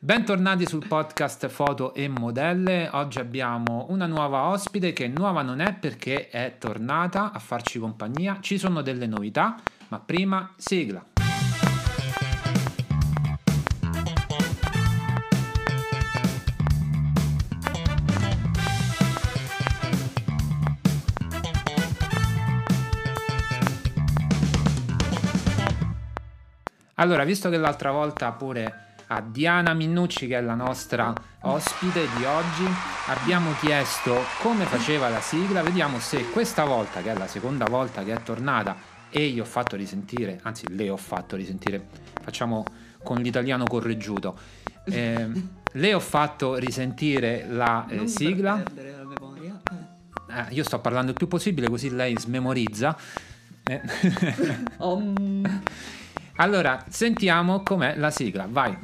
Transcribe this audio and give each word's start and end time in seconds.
Bentornati 0.00 0.64
sul 0.64 0.86
podcast 0.86 1.48
Foto 1.48 1.92
e 1.92 2.06
Modelle. 2.06 2.88
Oggi 2.92 3.18
abbiamo 3.18 3.86
una 3.88 4.06
nuova 4.06 4.44
ospite 4.44 4.92
che 4.92 5.08
nuova 5.08 5.42
non 5.42 5.58
è 5.58 5.74
perché 5.74 6.28
è 6.28 6.54
tornata 6.56 7.32
a 7.32 7.38
farci 7.40 7.80
compagnia. 7.80 8.38
Ci 8.40 8.58
sono 8.58 8.80
delle 8.80 9.08
novità, 9.08 9.56
ma 9.88 9.98
prima 9.98 10.54
sigla. 10.56 11.04
Allora, 26.94 27.24
visto 27.24 27.50
che 27.50 27.56
l'altra 27.56 27.90
volta 27.90 28.30
pure 28.30 28.86
a 29.10 29.20
Diana 29.22 29.72
Minnucci, 29.72 30.26
che 30.26 30.36
è 30.36 30.40
la 30.40 30.54
nostra 30.54 31.14
ospite 31.42 32.06
di 32.16 32.24
oggi, 32.24 32.64
abbiamo 33.06 33.52
chiesto 33.60 34.14
come 34.40 34.64
faceva 34.64 35.08
la 35.08 35.20
sigla, 35.20 35.62
vediamo 35.62 35.98
se 35.98 36.28
questa 36.30 36.64
volta, 36.64 37.00
che 37.00 37.12
è 37.12 37.16
la 37.16 37.26
seconda 37.26 37.64
volta 37.64 38.04
che 38.04 38.12
è 38.12 38.22
tornata, 38.22 38.76
e 39.10 39.28
gli 39.28 39.40
ho 39.40 39.46
fatto 39.46 39.76
risentire, 39.76 40.38
anzi 40.42 40.66
le 40.74 40.90
ho 40.90 40.98
fatto 40.98 41.36
risentire, 41.36 41.86
facciamo 42.20 42.64
con 43.02 43.16
l'italiano 43.18 43.64
correggiuto, 43.64 44.38
eh, 44.84 45.26
le 45.72 45.94
ho 45.94 46.00
fatto 46.00 46.56
risentire 46.56 47.46
la 47.48 47.86
eh, 47.88 48.06
sigla. 48.06 48.62
Eh, 50.30 50.44
io 50.50 50.62
sto 50.62 50.78
parlando 50.80 51.12
il 51.12 51.16
più 51.16 51.28
possibile 51.28 51.68
così 51.68 51.90
lei 51.90 52.14
smemorizza. 52.18 52.96
Allora, 56.40 56.84
sentiamo 56.88 57.62
com'è 57.64 57.96
la 57.96 58.10
sigla, 58.10 58.46
vai. 58.48 58.76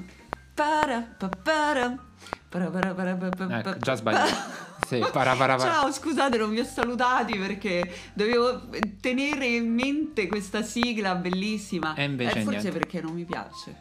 Ecco, 3.51 3.79
già 3.79 3.95
sbagliato. 3.95 4.63
Sì, 4.85 4.99
para, 4.99 5.35
para, 5.35 5.57
para. 5.57 5.59
Ciao, 5.73 5.91
scusate, 5.91 6.37
non 6.37 6.51
vi 6.51 6.61
ho 6.61 6.65
salutati 6.65 7.39
perché 7.39 7.91
dovevo 8.13 8.69
tenere 9.01 9.47
in 9.47 9.73
mente 9.73 10.27
questa 10.27 10.63
sigla 10.63 11.15
bellissima. 11.15 11.95
E 11.95 12.05
invece 12.05 12.41
Eh, 12.41 12.43
forse 12.43 12.59
niente. 12.61 12.79
perché 12.79 13.01
non 13.01 13.15
mi 13.15 13.25
piace. 13.25 13.79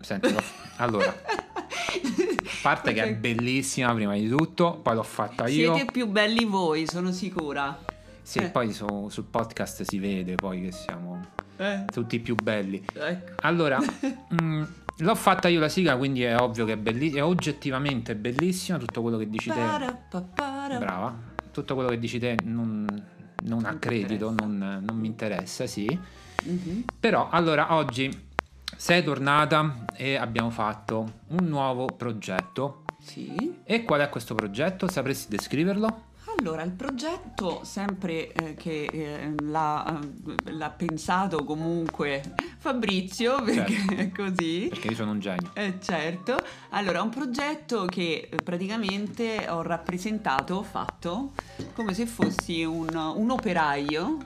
Senti, 0.00 0.34
allora, 0.76 1.10
a 1.12 2.50
parte 2.62 2.94
che 2.94 3.02
è 3.02 3.14
bellissima 3.16 3.92
prima 3.92 4.14
di 4.14 4.30
tutto, 4.30 4.78
poi 4.78 4.94
l'ho 4.94 5.02
fatta 5.02 5.46
io. 5.46 5.74
Siete 5.74 5.92
più 5.92 6.06
belli 6.06 6.46
voi, 6.46 6.86
sono 6.86 7.12
sicura. 7.12 7.78
Sì, 8.30 8.38
eh. 8.38 8.48
poi 8.50 8.72
su- 8.72 9.08
sul 9.08 9.24
podcast 9.24 9.82
si 9.82 9.98
vede 9.98 10.36
poi 10.36 10.60
che 10.62 10.70
siamo 10.70 11.20
Eh, 11.56 11.84
tutti 11.92 12.20
più 12.20 12.36
belli. 12.36 12.80
ecco. 12.94 13.32
Allora, 13.40 13.76
mm, 14.40 14.62
l'ho 14.98 15.14
fatta 15.16 15.48
io 15.48 15.58
la 15.58 15.68
sigla, 15.68 15.96
quindi 15.96 16.22
è 16.22 16.36
ovvio 16.38 16.64
che 16.64 16.74
è 16.74 16.76
bellissima, 16.76 17.18
è 17.18 17.24
oggettivamente 17.24 18.14
bellissima, 18.14 18.78
tutto 18.78 19.02
quello 19.02 19.18
che 19.18 19.28
dici 19.28 19.50
te. 19.50 19.60
Brava. 20.78 21.12
Tutto 21.50 21.74
quello 21.74 21.88
che 21.88 21.98
dici 21.98 22.20
te 22.20 22.36
non, 22.44 22.86
non 23.46 23.64
ha 23.64 23.74
credito, 23.78 24.32
non, 24.32 24.80
non 24.86 24.96
mi 24.96 25.08
interessa, 25.08 25.66
sì. 25.66 25.86
Mhm. 26.44 26.84
Però 27.00 27.30
allora 27.30 27.74
oggi 27.74 28.28
sei 28.76 29.02
tornata 29.02 29.86
e 29.96 30.14
abbiamo 30.14 30.50
fatto 30.50 31.14
un 31.30 31.48
nuovo 31.48 31.86
progetto. 31.86 32.84
Sì. 33.00 33.56
E 33.64 33.82
qual 33.82 34.02
è 34.02 34.08
questo 34.08 34.36
progetto? 34.36 34.88
Sapresti 34.88 35.34
descriverlo? 35.34 36.04
Allora, 36.40 36.62
il 36.62 36.70
progetto, 36.72 37.60
sempre 37.64 38.32
eh, 38.32 38.54
che 38.54 38.86
eh, 38.90 39.34
l'ha, 39.42 40.00
eh, 40.46 40.52
l'ha 40.52 40.70
pensato 40.70 41.44
comunque 41.44 42.22
Fabrizio, 42.56 43.42
perché 43.42 43.74
Certo. 43.74 43.94
è 43.94 44.10
così. 44.10 44.66
Perché 44.70 44.88
io 44.88 44.94
sono 44.94 45.10
un 45.10 45.20
genio. 45.20 45.50
Eh, 45.52 45.74
certo, 45.82 46.36
allora 46.70 47.02
un 47.02 47.10
progetto 47.10 47.84
che 47.84 48.28
eh, 48.30 48.36
praticamente 48.42 49.48
ho 49.50 49.60
rappresentato, 49.60 50.54
ho 50.54 50.62
fatto 50.62 51.32
come 51.74 51.92
se 51.92 52.06
fossi 52.06 52.64
un, 52.64 52.88
un 52.88 53.30
operaio 53.30 54.16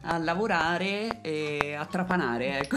a 0.00 0.18
lavorare 0.18 1.20
e 1.22 1.76
a 1.78 1.84
trapanare, 1.86 2.58
ecco. 2.58 2.76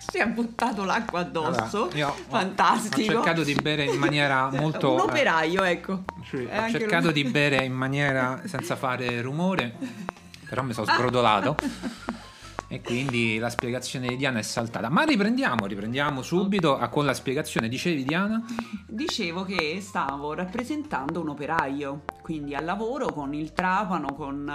Si 0.00 0.16
è 0.18 0.26
buttato 0.26 0.84
l'acqua 0.84 1.20
addosso, 1.20 1.90
Allora, 1.92 2.12
fantastico. 2.28 3.10
Ho 3.12 3.14
cercato 3.16 3.42
di 3.44 3.54
bere 3.54 3.84
in 3.84 3.98
maniera 3.98 4.48
molto... 4.58 4.94
Un 4.94 5.00
operaio, 5.00 5.62
ecco. 5.62 6.04
eh, 6.20 6.24
sì, 6.26 6.36
ho 6.36 6.68
cercato 6.70 7.10
lui. 7.10 7.22
di 7.22 7.24
bere 7.24 7.64
in 7.64 7.74
maniera 7.74 8.40
senza 8.46 8.76
fare 8.76 9.20
rumore, 9.20 9.76
però 10.48 10.62
mi 10.62 10.72
sono 10.72 10.86
sbrodolato. 10.90 11.54
E 12.72 12.80
quindi 12.82 13.38
la 13.38 13.50
spiegazione 13.50 14.06
di 14.06 14.16
Diana 14.16 14.38
è 14.38 14.42
saltata. 14.42 14.88
Ma 14.88 15.02
riprendiamo, 15.02 15.66
riprendiamo 15.66 16.22
subito 16.22 16.78
a- 16.78 16.86
con 16.88 17.04
la 17.04 17.14
spiegazione. 17.14 17.68
Dicevi 17.68 18.04
Diana? 18.04 18.44
Dicevo 18.86 19.42
che 19.44 19.78
stavo 19.80 20.34
rappresentando 20.34 21.20
un 21.20 21.30
operaio, 21.30 22.02
quindi 22.22 22.54
al 22.54 22.64
lavoro 22.64 23.06
con 23.12 23.34
il 23.34 23.52
trapano, 23.52 24.14
con, 24.14 24.48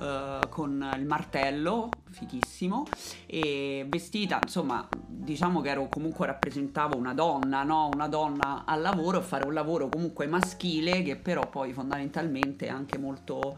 eh, 0.00 0.48
con 0.48 0.90
il 0.98 1.06
martello, 1.06 1.90
fighissimo, 2.14 2.84
e 3.26 3.84
vestita, 3.88 4.38
insomma, 4.42 4.88
diciamo 5.06 5.60
che 5.60 5.70
ero 5.70 5.88
comunque 5.88 6.26
rappresentavo 6.26 6.96
una 6.96 7.12
donna, 7.12 7.62
no? 7.62 7.90
Una 7.92 8.08
donna 8.08 8.64
al 8.64 8.80
lavoro, 8.80 9.20
fare 9.20 9.46
un 9.46 9.52
lavoro 9.52 9.88
comunque 9.88 10.26
maschile 10.26 11.02
che 11.02 11.16
però 11.16 11.48
poi 11.50 11.72
fondamentalmente 11.72 12.66
è 12.66 12.70
anche 12.70 12.96
molto, 12.98 13.56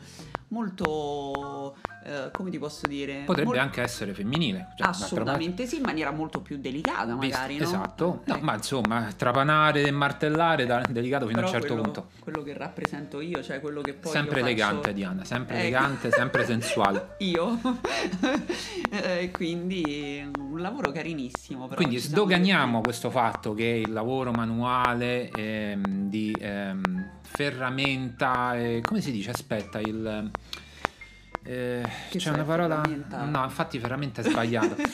molto, 0.56 1.76
eh, 2.04 2.30
come 2.32 2.50
ti 2.50 2.58
posso 2.58 2.86
dire? 2.86 3.22
Potrebbe 3.26 3.50
Mol- 3.50 3.58
anche 3.58 3.82
essere 3.82 4.14
femminile. 4.14 4.68
cioè, 4.76 4.88
Assolutamente 4.88 5.66
sì, 5.66 5.76
in 5.76 5.82
maniera 5.82 6.10
molto 6.10 6.40
più 6.40 6.56
delicata 6.58 7.14
Visto- 7.16 7.36
magari, 7.38 7.56
no? 7.58 7.62
Esatto, 7.64 8.22
no, 8.24 8.34
Ecco. 8.34 8.44
ma 8.44 8.54
insomma, 8.54 9.12
trapanare 9.16 9.82
e 9.82 9.90
martellare 9.90 10.64
è 10.64 10.92
delicato 10.92 11.26
fino 11.26 11.40
a 11.40 11.42
Però 11.42 11.46
un 11.54 11.60
certo 11.60 11.74
quello, 11.74 11.82
punto. 11.82 12.08
quello 12.20 12.42
che 12.42 12.54
rappresento 12.56 13.20
io, 13.20 13.42
cioè 13.42 13.60
quello 13.60 13.80
che 13.82 13.92
poi 13.94 14.12
sempre 14.12 14.40
io 14.40 14.46
faccio- 14.46 14.52
elegante, 14.56 14.92
Diana, 14.92 15.24
sempre 15.24 15.54
Ecco. 15.56 15.62
elegante, 15.62 16.10
sempre 16.10 16.44
sensuale. 16.46 17.08
Io. 17.18 17.58
Eh, 18.88 19.30
quindi 19.30 20.28
un 20.38 20.60
lavoro 20.60 20.90
carinissimo. 20.90 21.64
però 21.64 21.76
Quindi 21.76 21.98
sdoganiamo 21.98 22.80
questo 22.80 23.10
fatto 23.10 23.52
che 23.52 23.64
il 23.84 23.92
lavoro 23.92 24.30
manuale 24.30 25.28
ehm, 25.30 26.08
di 26.08 26.34
ehm, 26.38 27.10
ferramenta, 27.22 28.56
eh, 28.56 28.80
come 28.82 29.00
si 29.00 29.10
dice? 29.12 29.30
Aspetta, 29.30 29.80
il... 29.80 30.30
eh, 31.46 31.82
c'è 32.16 32.30
una 32.30 32.44
parola... 32.44 32.82
No, 33.24 33.44
infatti 33.44 33.78
ferramenta 33.78 34.20
è 34.22 34.24
sbagliato. 34.28 34.76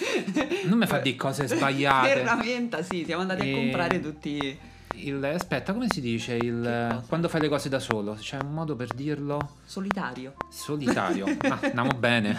Non 0.64 0.78
mi 0.78 0.86
fa 0.86 0.98
di 0.98 1.16
cose 1.16 1.48
sbagliate. 1.48 2.08
Ferramenta, 2.20 2.82
sì, 2.82 3.02
siamo 3.04 3.22
andati 3.22 3.48
E- 3.48 3.52
a 3.52 3.56
comprare 3.56 4.00
tutti. 4.00 4.58
Il, 4.94 5.24
aspetta, 5.24 5.72
come 5.72 5.86
si 5.88 6.00
dice? 6.00 6.34
Il, 6.34 7.02
quando 7.08 7.28
fai 7.28 7.40
le 7.40 7.48
cose 7.48 7.68
da 7.68 7.78
solo? 7.80 8.14
C'è 8.14 8.38
un 8.40 8.52
modo 8.52 8.76
per 8.76 8.92
dirlo? 8.94 9.56
Solitario. 9.64 10.34
Solitario. 10.50 11.26
Ah, 11.42 11.58
andiamo 11.62 11.90
bene. 11.98 12.38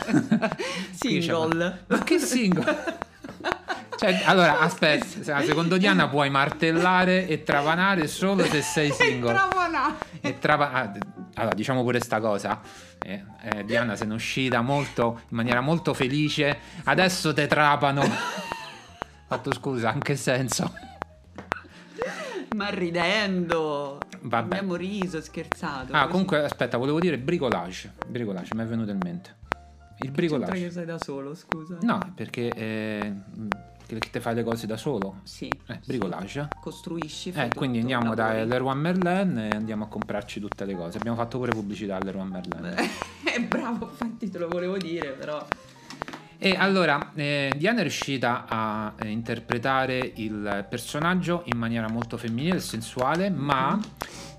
Single. 0.94 1.84
Ma 1.88 1.98
che 2.04 2.20
single? 2.20 2.96
Cioè, 3.98 4.22
allora, 4.26 4.60
aspetta, 4.60 5.06
se- 5.06 5.46
secondo 5.46 5.78
Diana 5.78 6.08
puoi 6.08 6.30
martellare 6.30 7.28
e 7.28 7.44
trapanare 7.44 8.08
solo 8.08 8.44
se 8.46 8.62
sei 8.62 8.92
single. 8.92 9.34
Trapana. 9.34 9.96
E 10.22 10.40
trapa- 10.40 10.72
ah, 10.72 10.92
allora, 11.36 11.56
diciamo 11.56 11.82
pure 11.84 12.00
sta 12.00 12.20
cosa. 12.20 12.62
Eh, 13.04 13.24
eh, 13.42 13.66
Diana 13.66 13.96
se 13.96 14.06
ne 14.06 14.12
è 14.12 14.16
uscita 14.16 14.62
molto, 14.62 15.22
in 15.30 15.36
maniera 15.38 15.62
molto 15.62 15.94
felice. 15.94 16.58
Adesso 16.84 17.34
te 17.34 17.48
trapano. 17.48 18.04
Fatto 19.28 19.54
scusa, 19.54 19.92
in 19.94 20.00
che 20.00 20.16
senso? 20.16 20.72
Ma 22.56 22.70
ridendo. 22.70 23.98
Vabbè. 24.22 24.56
Abbiamo 24.58 24.76
riso, 24.76 25.22
scherzato. 25.22 25.92
Ah, 25.92 26.02
così. 26.02 26.12
comunque, 26.12 26.44
aspetta, 26.44 26.78
volevo 26.78 27.00
dire 27.00 27.18
bricolage. 27.18 27.94
Bricolage, 28.08 28.54
mi 28.56 28.62
è 28.62 28.66
venuto 28.66 28.92
in 28.92 29.00
mente. 29.04 29.36
Il 30.00 30.12
C'entra 30.12 30.38
bricolage. 30.38 30.64
che 30.66 30.72
sei 30.72 30.86
da 30.86 30.98
solo, 31.00 31.34
scusa. 31.34 31.78
No, 31.82 32.00
perché 32.16 32.50
eh, 32.50 33.14
che 34.00 34.10
te 34.10 34.20
fai 34.20 34.36
le 34.36 34.44
cose 34.44 34.68
da 34.68 34.78
solo. 34.78 35.20
Sì. 35.24 35.50
Eh, 35.68 35.80
bricolage. 35.86 36.48
Costruisci. 36.60 37.32
Eh, 37.36 37.50
quindi 37.56 37.80
andiamo 37.80 38.14
da. 38.14 38.44
Leroy 38.44 38.76
Merlin 38.76 39.38
e 39.38 39.56
andiamo 39.56 39.86
a 39.86 39.88
comprarci 39.88 40.40
tutte 40.40 40.66
le 40.66 40.76
cose. 40.76 40.98
Abbiamo 40.98 41.18
fatto 41.18 41.38
pure 41.38 41.52
pubblicità 41.52 41.98
a 41.98 42.04
Leroy 42.04 42.28
Merlin. 42.28 42.76
Eh, 43.24 43.42
bravo, 43.48 43.90
infatti 43.90 44.30
te 44.30 44.38
lo 44.38 44.48
volevo 44.48 44.78
dire, 44.78 45.10
però. 45.10 45.46
E 46.38 46.56
allora, 46.58 47.12
eh, 47.16 47.54
Diana 47.56 47.80
è 47.80 47.82
riuscita 47.84 48.46
a 48.50 48.94
eh, 49.00 49.08
interpretare 49.08 50.12
il 50.16 50.66
personaggio 50.70 51.44
in 51.46 51.58
maniera 51.58 51.88
molto 51.88 52.18
femminile 52.18 52.58
e 52.58 52.60
sensuale, 52.60 53.30
ma 53.30 53.80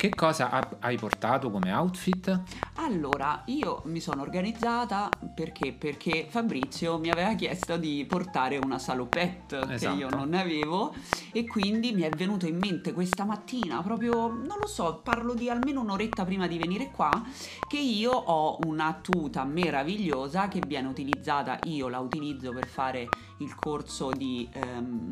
che 0.04 0.14
cosa 0.14 0.50
ha- 0.50 0.68
hai 0.80 0.98
portato 0.98 1.50
come 1.50 1.72
outfit? 1.72 2.42
Allora, 2.74 3.42
io 3.46 3.80
mi 3.86 4.00
sono 4.00 4.20
organizzata 4.20 5.08
perché? 5.34 5.72
Perché 5.72 6.26
Fabrizio 6.28 6.98
mi 6.98 7.08
aveva 7.08 7.32
chiesto 7.34 7.78
di 7.78 8.04
portare 8.06 8.58
una 8.58 8.78
salopette 8.78 9.60
Esatto. 9.70 9.94
che 9.94 10.00
io 10.00 10.10
non 10.10 10.28
ne 10.28 10.42
avevo 10.42 10.94
e 11.32 11.46
quindi 11.46 11.92
mi 11.92 12.02
è 12.02 12.10
venuto 12.10 12.46
in 12.46 12.58
mente 12.58 12.92
questa 12.92 13.24
mattina, 13.24 13.80
proprio, 13.80 14.26
non 14.26 14.58
lo 14.60 14.66
so, 14.66 15.00
parlo 15.02 15.32
di 15.32 15.48
almeno 15.48 15.80
un'oretta 15.80 16.26
prima 16.26 16.46
di 16.46 16.58
venire 16.58 16.90
qua, 16.90 17.10
che 17.66 17.78
io 17.78 18.10
ho 18.12 18.58
una 18.66 18.98
tuta 19.00 19.44
meravigliosa 19.44 20.48
che 20.48 20.60
viene 20.66 20.88
utilizzata, 20.88 21.58
io 21.64 21.88
la 21.88 22.00
utilizzo 22.00 22.50
per 22.52 22.66
fare 22.66 23.08
il 23.38 23.54
corso 23.54 24.10
di 24.10 24.46
ehm, 24.52 25.08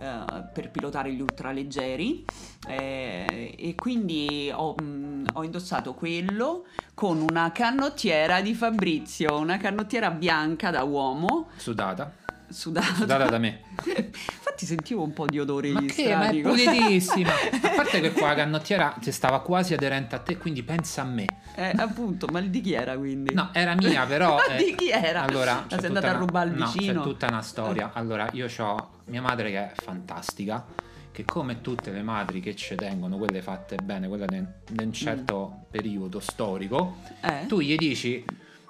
eh, 0.00 0.44
per 0.52 0.70
pilotare 0.70 1.12
gli 1.12 1.20
ultraleggeri 1.20 2.24
eh, 2.66 3.54
e 3.58 3.74
quindi 3.74 4.50
ho, 4.50 4.74
mh, 4.74 5.26
ho 5.34 5.44
indossato 5.44 5.92
quello 5.92 6.64
con 6.94 7.20
una 7.20 7.52
canottiera 7.52 8.40
di 8.40 8.54
Fabrizio, 8.54 9.36
una 9.36 9.58
canottiera 9.58 10.10
bianca 10.10 10.70
da 10.70 10.84
uomo 10.84 11.48
Sudata. 11.56 12.14
sudata. 12.48 12.94
Sudata 12.94 13.26
da 13.26 13.36
me. 13.38 13.60
Infatti 13.84 14.64
sentivo 14.64 15.02
un 15.02 15.12
po' 15.12 15.26
di 15.26 15.38
odori 15.38 15.72
Ma 15.72 15.82
che? 15.82 16.14
Ma 16.14 16.30
è 16.30 16.40
pulitissima. 16.40 17.30
A 17.62 17.68
parte 17.76 18.00
che 18.00 18.12
qua 18.12 18.28
la 18.28 18.36
canottiera 18.36 18.96
ti 18.98 19.12
stava 19.12 19.40
quasi 19.42 19.74
aderente 19.74 20.14
a 20.14 20.18
te, 20.18 20.38
quindi 20.38 20.62
pensa 20.62 21.02
a 21.02 21.04
me. 21.04 21.26
Eh, 21.60 21.74
appunto, 21.76 22.26
ma 22.32 22.40
di 22.40 22.62
chi 22.62 22.72
era 22.72 22.96
quindi? 22.96 23.34
No, 23.34 23.50
era 23.52 23.74
mia, 23.74 24.06
però. 24.06 24.36
Ma 24.48 24.54
eh, 24.56 24.64
di 24.64 24.74
chi 24.74 24.88
era? 24.88 25.24
Allora, 25.24 25.52
La 25.54 25.64
c'è 25.68 25.76
sei 25.78 25.86
andata 25.88 26.06
a 26.06 26.10
una- 26.12 26.18
rubare 26.20 26.48
al 26.50 26.56
no, 26.56 26.70
vicino? 26.70 27.02
c'è 27.02 27.06
tutta 27.08 27.26
una 27.26 27.42
storia. 27.42 27.90
Allora, 27.92 28.26
io 28.32 28.48
ho 28.58 28.90
mia 29.06 29.20
madre 29.20 29.50
che 29.50 29.58
è 29.58 29.72
fantastica, 29.74 30.64
che 31.12 31.24
come 31.26 31.60
tutte 31.60 31.90
le 31.90 32.00
madri 32.02 32.40
che 32.40 32.56
ci 32.56 32.74
tengono, 32.76 33.18
quelle 33.18 33.42
fatte 33.42 33.76
bene, 33.82 34.08
quelle 34.08 34.24
di 34.70 34.84
un 34.84 34.92
certo 34.94 35.66
periodo 35.70 36.18
storico, 36.18 36.96
Eh? 37.20 37.44
tu 37.46 37.60
gli 37.60 37.76
dici. 37.76 38.24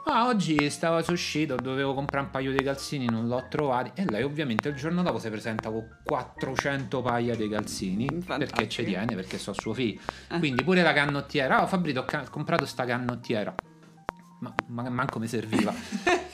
Ah, 0.04 0.26
oggi 0.26 0.68
stavo 0.70 1.02
su 1.02 1.12
uscito, 1.12 1.54
dovevo 1.54 1.94
comprare 1.94 2.24
un 2.24 2.30
paio 2.32 2.50
di 2.52 2.64
calzini, 2.64 3.04
non 3.06 3.28
l'ho 3.28 3.46
trovati. 3.48 3.92
E 3.94 4.04
lei, 4.08 4.22
ovviamente, 4.22 4.68
il 4.68 4.74
giorno 4.74 5.02
dopo 5.02 5.18
si 5.18 5.28
presenta 5.28 5.70
con 5.70 5.86
400 6.04 7.00
paia 7.02 7.36
di 7.36 7.48
calzini 7.48 8.06
Fantastico. 8.06 8.38
perché 8.50 8.68
ci 8.68 8.84
tiene, 8.84 9.14
perché 9.14 9.38
so 9.38 9.52
suo 9.52 9.72
figlio. 9.72 10.00
Eh. 10.30 10.38
Quindi 10.38 10.64
pure 10.64 10.82
la 10.82 10.92
canottiera. 10.92 11.62
Oh, 11.62 11.66
Fabrizio, 11.66 12.00
ho 12.00 12.04
ca- 12.04 12.26
comprato 12.28 12.66
sta 12.66 12.84
canottiera. 12.84 13.54
Ma, 14.40 14.52
ma 14.68 14.88
manco 14.88 15.18
mi 15.18 15.28
serviva. 15.28 15.72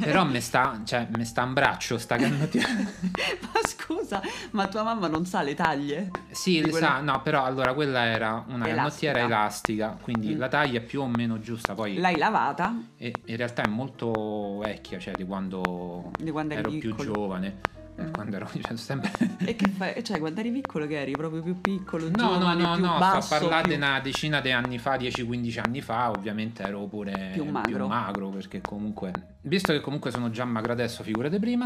Però 0.00 0.24
mi 0.24 0.40
sta, 0.40 0.80
cioè, 0.84 1.06
mi 1.16 1.24
sta 1.24 1.42
in 1.44 1.52
braccio 1.52 1.98
sta 1.98 2.16
canottiera. 2.16 2.68
ma 2.72 3.60
scusa, 3.66 4.20
ma 4.52 4.66
tua 4.68 4.82
mamma 4.82 5.08
non 5.08 5.24
sa 5.26 5.42
le 5.42 5.54
taglie? 5.54 6.10
Sì, 6.30 6.60
le 6.62 6.70
quella- 6.70 6.86
sa, 6.86 7.00
no, 7.00 7.20
però 7.22 7.44
allora 7.44 7.74
quella 7.74 8.04
era 8.04 8.44
una 8.48 8.66
Elastica. 8.68 8.74
canottiera 9.12 9.18
elastica, 9.20 9.98
quindi 10.00 10.34
Mm. 10.34 10.38
la 10.38 10.48
taglia 10.48 10.78
è 10.78 10.82
più 10.82 11.00
o 11.02 11.06
meno 11.06 11.38
giusta. 11.40 11.74
Poi 11.74 11.96
L'hai 11.98 12.16
lavata? 12.16 12.74
e- 12.96 13.12
in 13.26 13.36
realtà 13.36 13.62
è 13.62 13.68
molto 13.68 14.58
vecchia, 14.64 14.98
cioè 14.98 15.14
di 15.14 15.24
quando, 15.24 16.10
Di 16.18 16.30
quando 16.30 16.54
ero 16.54 16.70
più 16.70 16.94
giovane. 16.96 17.60
Eh, 17.98 18.02
Mm. 18.06 18.12
Quando 18.12 18.36
ero 18.36 18.46
cioè, 18.60 18.76
sempre... 18.76 19.10
E 19.38 19.56
che 19.56 19.68
fai? 19.68 20.04
Cioè, 20.04 20.18
quando 20.18 20.40
eri 20.40 20.50
piccolo 20.50 20.86
che 20.86 21.00
eri 21.00 21.12
proprio 21.12 21.42
più 21.42 21.60
piccolo, 21.60 22.10
No, 22.10 22.36
no, 22.38 22.52
no, 22.54 22.74
più 22.74 22.84
no, 22.84 22.98
basso, 22.98 23.20
sto 23.22 23.34
a 23.34 23.38
parlare 23.38 23.62
più- 23.62 23.70
di 23.72 23.76
una 23.78 24.00
decina 24.00 24.40
di 24.40 24.52
anni 24.52 24.78
fa, 24.78 24.96
10-15 24.96 25.60
anni 25.64 25.80
fa, 25.80 26.10
ovviamente 26.10 26.62
ero 26.62 26.84
pure 26.86 27.30
Più 27.32 27.44
magro. 27.44 27.86
magro, 27.86 28.28
perché 28.28 28.60
comunque, 28.60 29.12
visto 29.42 29.72
che 29.72 29.80
comunque 29.80 30.10
sono 30.10 30.28
già 30.30 30.44
magro 30.44 30.72
adesso, 30.72 31.02
figurate 31.02 31.38
prima, 31.38 31.64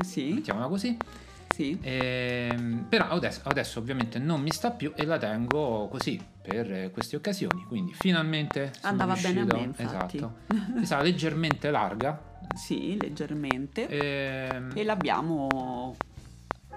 Sì, 0.00 0.32
mettiamola 0.34 0.68
così, 0.68 0.96
sì. 1.52 1.78
Ehm, 1.82 2.86
però 2.88 3.08
adesso, 3.10 3.40
adesso 3.44 3.78
ovviamente 3.78 4.18
non 4.18 4.40
mi 4.40 4.50
sta 4.50 4.70
più 4.70 4.92
e 4.94 5.04
la 5.04 5.18
tengo 5.18 5.88
così 5.88 6.20
per 6.42 6.90
queste 6.92 7.16
occasioni, 7.16 7.64
quindi 7.68 7.92
finalmente 7.94 8.72
Andava 8.82 9.14
bene 9.14 9.40
a 9.40 9.44
riuscito- 9.44 9.56
me, 9.58 9.62
infatti. 9.84 10.16
Esatto. 10.16 10.36
Mi 10.74 10.86
sa 10.86 11.00
leggermente 11.00 11.70
larga, 11.70 12.20
Sì, 12.54 12.98
leggermente. 13.00 13.86
ehm, 13.88 14.72
E 14.74 14.82
l'abbiamo... 14.84 15.94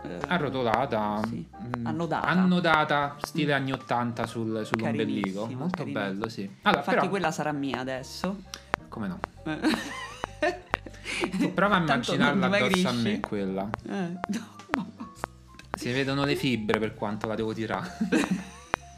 eh, 0.04 0.20
arrotolata, 0.28 1.22
sì. 1.28 1.44
mm, 1.80 1.86
Annodata. 1.88 2.28
annodata, 2.28 3.16
stile 3.22 3.54
anni 3.54 3.72
80 3.72 4.26
sul- 4.28 4.64
sull'ombelico, 4.66 5.40
Carinissimo, 5.40 5.60
molto 5.60 5.78
carino. 5.78 6.00
bello, 6.00 6.30
sì. 6.30 6.42
Allora, 6.62 6.80
Infatti 6.82 6.98
però, 6.98 7.10
quella 7.10 7.32
sarà 7.32 7.52
mia 7.52 7.80
adesso. 7.80 8.44
come 8.90 9.08
no? 9.08 9.20
Eh. 9.46 9.60
Tu 11.38 11.54
prova 11.54 11.76
a 11.78 11.80
immaginarla 11.82 12.46
addosso 12.46 12.88
a 12.88 12.92
me 12.92 13.20
quella. 13.20 13.70
Eh, 13.88 13.92
no. 13.92 14.54
Si 15.86 15.92
vedono 15.92 16.26
le 16.26 16.36
fibre 16.36 16.80
per 16.80 16.96
quanto 16.96 17.28
la 17.28 17.36
devo 17.36 17.54
tirare. 17.54 17.96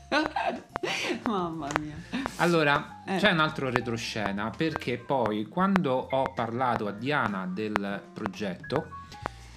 Mamma 1.27 1.67
mia. 1.81 1.95
Allora, 2.37 3.03
Eh. 3.05 3.17
c'è 3.17 3.29
un 3.29 3.39
altro 3.39 3.69
retroscena 3.69 4.51
perché 4.55 4.97
poi 4.97 5.47
quando 5.47 5.91
ho 5.93 6.31
parlato 6.33 6.87
a 6.87 6.91
Diana 6.91 7.45
del 7.45 8.01
progetto, 8.13 8.87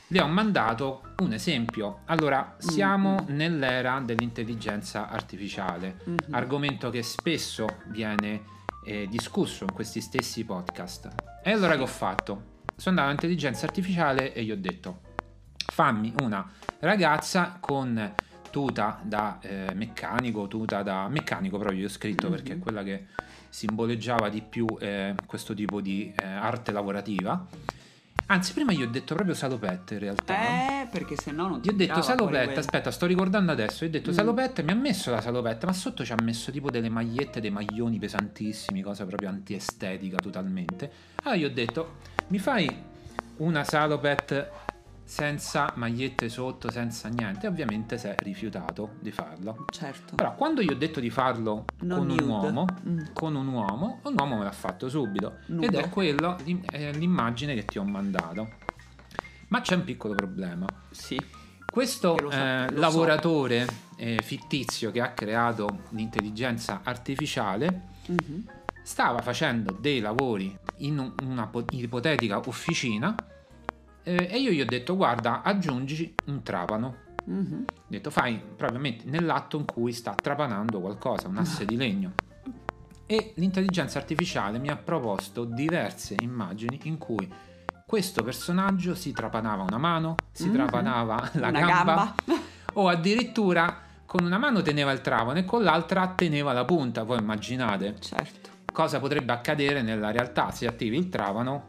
le 0.09 0.21
ho 0.21 0.27
mandato 0.27 1.03
un 1.19 1.33
esempio. 1.33 2.01
Allora, 2.07 2.57
siamo 2.59 3.25
Mm. 3.31 3.37
nell'era 3.37 4.03
dell'intelligenza 4.05 5.09
artificiale, 5.09 6.01
Mhm. 6.07 6.17
argomento 6.35 6.91
che 6.91 7.05
spesso 7.05 7.67
viene 7.91 8.43
eh, 8.85 9.07
discusso 9.09 9.63
in 9.63 9.73
questi 9.73 10.01
stessi 10.01 10.43
podcast. 10.45 11.09
E 11.45 11.53
allora 11.53 11.77
che 11.77 11.83
ho 11.83 11.87
fatto? 11.87 12.43
Sono 12.75 12.99
andato 12.99 13.09
all'intelligenza 13.11 13.67
artificiale 13.67 14.33
e 14.33 14.43
gli 14.43 14.51
ho 14.51 14.57
detto, 14.57 15.03
fammi 15.81 16.13
una 16.21 16.47
ragazza 16.81 17.57
con 17.59 18.13
tuta 18.51 19.01
da 19.03 19.39
eh, 19.41 19.73
meccanico, 19.75 20.47
tuta 20.47 20.83
da 20.83 21.09
meccanico 21.09 21.57
proprio, 21.57 21.81
io 21.81 21.87
ho 21.87 21.91
scritto 21.91 22.27
Mhm. 22.27 22.33
perché 22.35 22.53
è 22.53 22.59
quella 22.59 22.83
che 22.83 23.07
simboleggiava 23.49 24.29
di 24.29 24.43
più 24.43 24.67
eh, 24.79 25.15
questo 25.25 25.55
tipo 25.55 25.81
di 25.81 26.13
eh, 26.15 26.27
arte 26.27 26.71
lavorativa. 26.73 27.47
Anzi, 28.27 28.53
prima 28.53 28.73
io 28.73 28.87
ho 28.87 28.91
detto 28.91 29.15
proprio 29.15 29.35
salopette 29.35 29.95
in 29.95 30.01
realtà. 30.01 30.35
Eh, 30.83 30.87
perché 30.91 31.17
se 31.17 31.31
no 31.33 31.49
non 31.49 31.63
ti 31.63 31.69
Io 31.69 31.75
ho 31.75 31.77
detto 31.79 32.03
salopette, 32.03 32.59
aspetta, 32.61 32.91
sto 32.91 33.07
ricordando 33.07 33.51
adesso. 33.51 33.85
Io 33.85 33.89
ho 33.89 33.93
detto 33.93 34.11
Mm. 34.11 34.15
salopette, 34.15 34.63
mi 34.63 34.73
ha 34.73 34.77
messo 34.77 35.11
la 35.11 35.23
salopetta, 35.23 35.65
ma 35.67 35.73
sotto 35.73 36.05
ci 36.05 36.13
ha 36.13 36.17
messo 36.23 36.53
tipo 36.53 36.71
delle 36.71 36.91
magliette, 36.91 37.41
dei 37.41 37.51
maglioni 37.51 37.99
pesantissimi, 37.99 38.83
cosa 38.83 39.07
proprio 39.07 39.31
antiestetica 39.31 40.19
totalmente. 40.19 40.91
Allora 41.23 41.41
io 41.41 41.47
ho 41.49 41.53
detto, 41.53 41.95
mi 42.29 42.39
fai 42.39 42.71
una 43.39 43.65
salopette 43.65 44.69
senza 45.11 45.73
magliette 45.75 46.29
sotto, 46.29 46.71
senza 46.71 47.09
niente? 47.09 47.49
Ovviamente 47.49 47.99
si 47.99 48.07
è 48.07 48.15
rifiutato 48.21 48.91
di 49.01 49.11
farlo. 49.11 49.65
Certo. 49.69 50.15
Però 50.15 50.37
quando 50.37 50.61
io 50.61 50.71
ho 50.71 50.77
detto 50.77 51.01
di 51.01 51.11
farlo 51.11 51.65
Non 51.81 51.99
con 51.99 52.11
un 52.11 52.17
nude. 52.17 52.23
uomo, 52.25 52.65
Mm. 52.89 52.99
con 53.13 53.35
un 53.35 53.49
uomo, 53.49 53.99
un 54.05 54.15
uomo 54.17 54.37
me 54.39 54.45
l'ha 54.45 54.53
fatto 54.53 54.89
subito. 54.89 55.39
Nudo. 55.47 55.67
Ed 55.67 55.75
è 55.75 55.89
quello, 55.89 56.37
l'im- 56.45 56.65
è 56.65 56.93
l'immagine 56.93 57.55
che 57.57 57.65
ti 57.65 57.79
ho 57.79 57.85
mandato. 57.85 58.51
Ma 59.49 59.61
c'è 59.61 59.75
un 59.75 59.83
piccolo 59.83 60.15
problema. 60.15 60.65
Sì. 60.93 61.21
Questo 61.67 62.17
so, 62.17 62.31
eh, 62.31 62.67
lo 62.69 62.75
so. 62.75 62.79
lavoratore 62.81 63.67
eh, 63.97 64.21
fittizio 64.23 64.93
che 64.93 65.01
ha 65.01 65.11
creato 65.11 65.81
l'intelligenza 65.91 66.83
artificiale 66.85 67.89
Mhm. 68.07 68.45
stava 68.85 69.21
facendo 69.23 69.77
dei 69.81 69.99
lavori 69.99 70.57
in 70.79 70.99
un- 71.01 71.15
una 71.25 71.49
po- 71.49 71.65
ipotetica 71.73 72.39
officina 72.39 73.15
eh, 74.03 74.29
e 74.31 74.39
io 74.39 74.51
gli 74.51 74.61
ho 74.61 74.67
detto 74.67 74.97
guarda 74.97 75.43
aggiungi 75.43 76.15
un 76.27 76.43
trapano. 76.43 76.97
Mhm. 77.25 77.65
Ho 77.77 77.83
detto 77.87 78.11
fai 78.11 78.41
proprio 78.57 78.79
metti 78.81 79.09
nell'atto 79.09 79.59
in 79.59 79.65
cui 79.67 79.93
sta 79.93 80.15
trapanando 80.15 80.81
qualcosa, 80.81 81.29
un 81.29 81.37
asse 81.39 81.65
di 81.67 81.77
legno. 81.77 82.13
E 83.07 83.33
l'intelligenza 83.37 83.99
artificiale 83.99 84.59
mi 84.59 84.71
ha 84.71 84.77
proposto 84.77 85.45
diverse 85.45 86.15
immagini 86.23 86.79
in 86.85 86.97
cui 86.97 87.29
questo 87.85 88.23
personaggio 88.23 88.95
si 88.95 89.13
trapanava 89.13 89.65
una 89.65 89.79
mano, 89.79 90.15
si 90.31 90.47
Mhm. 90.47 90.53
trapanava 90.53 91.31
la 91.35 91.49
Una 91.49 91.61
gamba, 91.61 91.95
gamba. 91.95 92.15
o 92.75 92.89
addirittura 92.89 93.83
con 94.07 94.25
una 94.25 94.39
mano 94.39 94.63
teneva 94.63 94.93
il 94.93 95.01
trapano 95.01 95.39
e 95.41 95.45
con 95.45 95.63
l'altra 95.65 96.07
teneva 96.17 96.53
la 96.53 96.65
punta. 96.65 97.03
Voi 97.03 97.19
immaginate 97.19 97.97
Certo. 97.99 98.51
cosa 98.73 99.01
potrebbe 99.01 99.33
accadere 99.33 99.83
nella 99.83 100.13
realtà 100.13 100.53
se 100.53 100.67
attivi 100.69 100.97
il 100.97 101.09
trapano, 101.09 101.65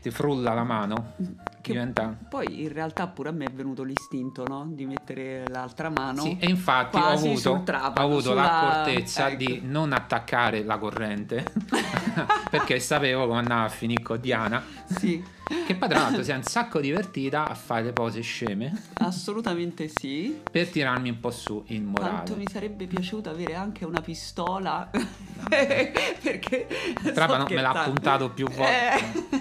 ti 0.00 0.10
frulla 0.10 0.54
la 0.54 0.64
mano, 0.64 1.12
Che 1.60 1.72
diventa... 1.72 2.16
poi 2.28 2.62
in 2.62 2.72
realtà 2.72 3.06
pure 3.08 3.30
a 3.30 3.32
me 3.32 3.46
è 3.46 3.50
venuto 3.52 3.82
l'istinto, 3.82 4.44
no? 4.46 4.66
Di 4.68 4.86
mettere 4.86 5.44
l'altra 5.48 5.90
mano. 5.90 6.22
Sì, 6.22 6.36
e 6.40 6.48
infatti 6.48 6.96
ho 6.96 7.04
avuto, 7.04 7.62
trapano, 7.64 8.06
ho 8.06 8.10
avuto 8.10 8.28
sulla- 8.30 8.42
l'accortezza 8.42 9.28
ecco. 9.28 9.36
di 9.36 9.60
non 9.64 9.92
attaccare 9.92 10.62
la 10.64 10.78
corrente 10.78 11.44
perché 12.50 12.78
sapevo 12.80 13.26
come 13.26 13.40
andava 13.40 13.64
a 13.64 13.68
finire 13.68 14.02
con 14.02 14.20
Diana, 14.20 14.62
Sì, 14.86 15.22
che 15.66 15.74
poi 15.74 15.88
tra 15.88 16.00
l'altro 16.00 16.22
si 16.22 16.30
è 16.30 16.34
un 16.34 16.42
sacco 16.42 16.80
divertita 16.80 17.48
a 17.48 17.54
fare 17.54 17.84
le 17.84 17.92
pose 17.92 18.20
sceme 18.20 18.72
assolutamente 18.94 19.88
sì. 19.88 20.40
per 20.50 20.68
tirarmi 20.68 21.08
un 21.08 21.20
po' 21.20 21.30
su 21.30 21.62
il 21.68 21.82
morale. 21.82 22.10
Quanto 22.10 22.36
mi 22.36 22.44
sarebbe 22.50 22.86
piaciuto 22.86 23.30
avere 23.30 23.54
anche 23.54 23.84
una 23.84 24.00
pistola. 24.00 24.90
Perché 25.48 26.66
Il 27.04 27.12
trapano 27.12 27.44
sto 27.44 27.54
me 27.54 27.60
l'ha 27.62 27.82
puntato 27.84 28.30
più 28.30 28.46
volte. 28.48 28.96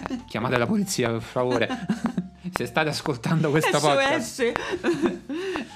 Eh. 0.10 0.20
Chiamate 0.28 0.58
la 0.58 0.66
polizia 0.66 1.10
per 1.10 1.22
favore. 1.22 1.86
Se 2.54 2.66
state 2.66 2.90
ascoltando 2.90 3.52
podcast. 3.52 4.18
SOS. 4.18 4.52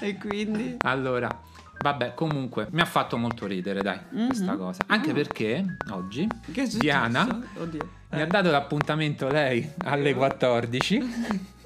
e 0.00 0.16
quindi 0.16 0.76
Allora, 0.80 1.28
vabbè, 1.82 2.14
comunque 2.14 2.66
mi 2.70 2.80
ha 2.80 2.84
fatto 2.84 3.16
molto 3.18 3.46
ridere, 3.46 3.82
dai, 3.82 3.98
Mhm. 4.10 4.26
questa 4.26 4.54
cosa. 4.56 4.82
Anche 4.86 5.10
Ah. 5.10 5.14
perché 5.14 5.64
oggi? 5.90 6.26
Diana 6.78 7.22
Oddio. 7.58 7.88
mi 8.10 8.20
ha 8.20 8.24
Eh. 8.24 8.26
dato 8.26 8.50
l'appuntamento 8.50 9.28
lei 9.28 9.68
alle 9.84 10.14
14 10.14 11.00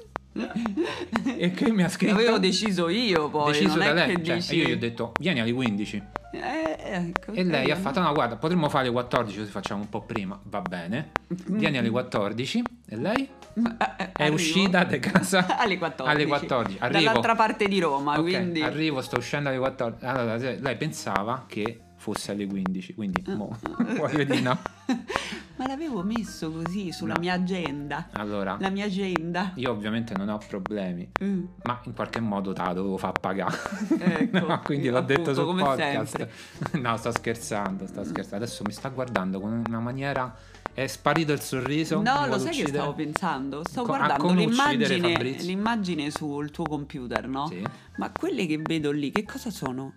e 1.37 1.51
che 1.51 1.71
mi 1.71 1.83
ha 1.83 1.89
scritto 1.89 2.13
L'avevo 2.13 2.37
deciso 2.39 2.89
io 2.89 3.29
poi, 3.29 3.51
deciso 3.53 3.77
da 3.77 3.93
lei. 3.93 4.23
Cioè, 4.23 4.35
dici 4.35 4.55
io 4.55 4.67
gli 4.67 4.71
ho 4.71 4.77
detto 4.77 5.11
vieni 5.19 5.39
alle 5.39 5.51
15 5.53 6.03
Eh, 6.33 6.75
ecco, 6.79 7.31
E 7.33 7.43
lei 7.43 7.71
ha 7.71 7.75
fatto, 7.75 7.99
no 7.99 8.11
guarda, 8.13 8.35
potremmo 8.35 8.69
fare 8.69 8.85
le 8.85 8.91
14 8.91 9.37
così 9.37 9.49
facciamo 9.49 9.81
un 9.81 9.89
po' 9.89 10.01
prima, 10.01 10.39
va 10.43 10.61
bene. 10.61 11.11
Vieni 11.47 11.77
alle 11.77 11.89
14 11.89 12.63
e 12.89 12.95
lei 12.97 13.27
Eh, 13.55 13.93
eh, 13.97 14.11
è 14.13 14.27
uscita 14.27 14.83
di 14.83 14.99
casa 14.99 15.45
alle 15.57 15.77
14. 15.77 16.15
alle 16.15 16.25
14. 16.27 16.77
Arrivo. 16.79 16.99
Dall'altra 17.03 17.35
parte 17.35 17.67
di 17.67 17.79
Roma, 17.79 18.13
Ok, 18.13 18.21
quindi... 18.21 18.61
arrivo, 18.61 19.01
sto 19.01 19.17
uscendo 19.17 19.49
alle 19.49 19.57
14. 19.57 20.05
Allora, 20.05 20.37
se- 20.39 20.59
lei 20.59 20.75
pensava 20.75 21.45
che 21.47 21.79
fosse 21.95 22.31
alle 22.33 22.45
15, 22.45 22.93
quindi 22.93 23.23
Ah. 23.27 23.35
mo, 23.35 23.57
voglio 23.97 24.23
dire 24.23 24.39
no. 24.41 24.59
Ma 25.57 25.65
l'avevo 25.67 26.03
messo 26.03 26.51
così 26.51 26.91
sulla 26.91 27.13
No. 27.13 27.19
mia 27.19 27.33
agenda. 27.33 28.09
Allora, 28.13 28.57
La 28.59 28.69
mia 28.69 28.85
agenda. 28.85 29.51
io 29.55 29.71
ovviamente 29.71 30.15
non 30.15 30.29
ho 30.29 30.37
problemi, 30.47 31.09
Mm, 31.23 31.45
ma 31.63 31.79
in 31.85 31.93
qualche 31.93 32.19
modo 32.19 32.53
te 32.53 32.61
la 32.61 32.73
dovevo 32.73 32.97
far 32.97 33.13
pagare. 33.19 33.57
Ecco, 33.99 34.45
No, 34.47 34.61
quindi 34.61 34.89
l'ho 34.89 34.99
appunto, 34.99 35.31
detto 35.31 35.33
sul 35.33 35.57
podcast. 35.59 36.15
sempre. 36.17 36.79
No, 36.81 36.95
sto 36.97 37.11
scherzando, 37.11 37.87
sto 37.87 38.03
scherzando. 38.03 38.43
Adesso 38.45 38.63
mi 38.65 38.71
sta 38.71 38.89
guardando 38.89 39.39
con 39.39 39.63
una 39.67 39.79
maniera. 39.79 40.35
È 40.73 40.85
sparito 40.85 41.31
il 41.31 41.41
sorriso. 41.41 41.99
No, 42.03 42.27
lo 42.27 42.37
sai 42.37 42.51
che 42.51 42.61
uccidere. 42.61 42.77
stavo 42.77 42.93
pensando? 42.93 43.61
Sto 43.67 43.81
Co- 43.81 43.87
guardando 43.87 44.31
l'immagine, 44.31 45.33
l'immagine 45.39 46.11
sul 46.11 46.51
tuo 46.51 46.65
computer, 46.65 47.27
no? 47.27 47.47
Sì, 47.47 47.63
Ma 47.97 48.11
quelle 48.11 48.45
che 48.45 48.59
vedo 48.61 48.91
lì, 48.91 49.09
che 49.09 49.23
cosa 49.23 49.49
sono? 49.49 49.93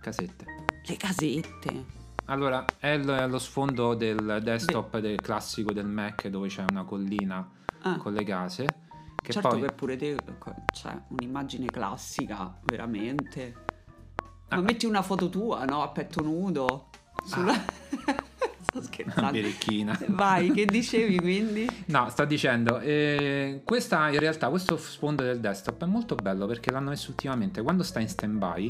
casette. 0.00 0.44
Le 0.86 0.96
casette. 0.96 1.98
Allora, 2.30 2.64
è 2.78 2.96
lo, 2.96 3.14
è 3.16 3.26
lo 3.26 3.38
sfondo 3.38 3.94
del 3.94 4.40
desktop 4.42 4.98
del 5.00 5.20
classico 5.20 5.72
del 5.72 5.86
Mac 5.86 6.28
dove 6.28 6.46
c'è 6.48 6.64
una 6.70 6.84
collina 6.84 7.48
Ah, 7.82 7.96
con 7.96 8.12
le 8.12 8.22
case. 8.24 8.66
Che 9.16 9.32
certo 9.32 9.48
poi 9.48 9.60
che 9.62 9.72
pure 9.72 9.96
te, 9.96 10.16
cioè, 10.74 10.96
un'immagine 11.08 11.66
classica, 11.66 12.56
veramente. 12.64 13.54
Ma 14.48 14.56
Ah. 14.56 14.60
metti 14.60 14.86
una 14.86 15.02
foto 15.02 15.28
tua, 15.28 15.64
no? 15.64 15.82
A 15.82 15.88
petto 15.88 16.22
nudo. 16.22 16.88
Sulla... 17.24 17.52
Sto 18.62 18.78
una 18.78 18.82
scherzando. 18.84 19.30
birichina. 19.32 19.98
Vai, 20.08 20.50
che 20.52 20.64
dicevi 20.70 21.18
quindi? 21.20 21.66
No, 21.86 22.08
sto 22.10 22.24
dicendo, 22.24 22.78
eh, 22.80 23.62
questa 23.64 24.08
in 24.10 24.18
realtà, 24.20 24.48
questo 24.48 24.76
sfondo 24.76 25.22
del 25.24 25.40
desktop 25.40 25.82
è 25.82 25.86
molto 25.86 26.14
bello 26.14 26.46
perché 26.46 26.70
l'hanno 26.70 26.90
messo 26.90 27.10
ultimamente. 27.10 27.62
Quando 27.62 27.82
sta 27.82 27.98
in 28.00 28.08
stand-by 28.08 28.66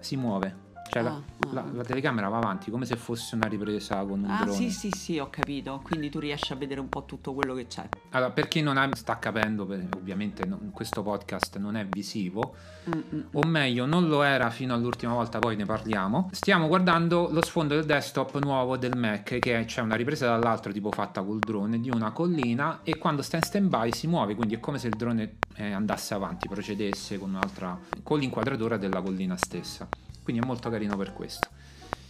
si 0.00 0.16
muove. 0.16 0.63
Cioè 0.90 1.02
la, 1.02 1.10
Ah, 1.10 1.20
la- 1.52 1.60
ah. 1.62 1.72
la 1.72 1.82
telecamera 1.82 2.28
va 2.28 2.36
avanti 2.36 2.70
come 2.70 2.84
se 2.84 2.94
fosse 2.96 3.34
una 3.34 3.46
ripresa 3.48 3.96
con 4.04 4.22
un 4.22 4.30
Ah, 4.30 4.42
drone. 4.44 4.52
sì, 4.56 4.70
sì, 4.70 4.90
sì, 4.90 5.18
ho 5.18 5.28
capito. 5.30 5.80
Quindi 5.82 6.08
tu 6.10 6.18
riesci 6.20 6.52
a 6.52 6.56
vedere 6.56 6.80
un 6.80 6.88
po' 6.88 7.04
tutto 7.04 7.32
quello 7.34 7.54
che 7.54 7.66
c'è. 7.66 7.88
Allora, 8.10 8.30
per 8.30 8.48
chi 8.48 8.60
non 8.60 8.76
ha- 8.76 8.88
sta 8.94 9.18
capendo, 9.18 9.62
ovviamente 9.96 10.44
non- 10.46 10.70
questo 10.72 11.02
podcast 11.02 11.58
non 11.58 11.76
è 11.76 11.84
visivo, 11.86 12.54
Mm, 12.88 13.00
mm. 13.14 13.20
o 13.32 13.46
meglio, 13.46 13.86
non 13.86 14.08
lo 14.08 14.22
era 14.22 14.50
fino 14.50 14.74
all'ultima 14.74 15.14
volta, 15.14 15.38
poi 15.38 15.56
ne 15.56 15.64
parliamo. 15.64 16.28
Stiamo 16.32 16.68
guardando 16.68 17.28
lo 17.32 17.42
sfondo 17.44 17.74
del 17.74 17.84
desktop 17.86 18.38
nuovo 18.42 18.76
del 18.76 18.96
Mac, 18.96 19.38
che 19.38 19.64
c'è 19.66 19.80
una 19.80 19.96
ripresa 19.96 20.26
dall'altro, 20.26 20.70
tipo 20.70 20.90
fatta 20.92 21.22
col 21.22 21.38
drone, 21.38 21.80
di 21.80 21.90
una 21.92 22.12
collina, 22.12 22.80
e 22.84 22.98
quando 22.98 23.22
sta 23.22 23.36
in 23.36 23.42
stand-by 23.42 23.90
si 23.92 24.06
muove, 24.06 24.34
quindi 24.34 24.54
è 24.54 24.60
come 24.60 24.78
se 24.78 24.88
il 24.88 24.94
drone 24.96 25.36
eh, 25.56 25.72
andasse 25.72 26.14
avanti, 26.14 26.46
procedesse 26.48 27.18
con 27.18 27.30
un'altra, 27.30 27.78
con 28.02 28.18
l'inquadratura 28.18 28.76
della 28.76 29.00
collina 29.00 29.36
stessa. 29.36 29.88
Quindi 30.24 30.42
è 30.42 30.44
molto 30.44 30.68
carino 30.70 30.96
per 30.96 31.12
questo. 31.12 31.48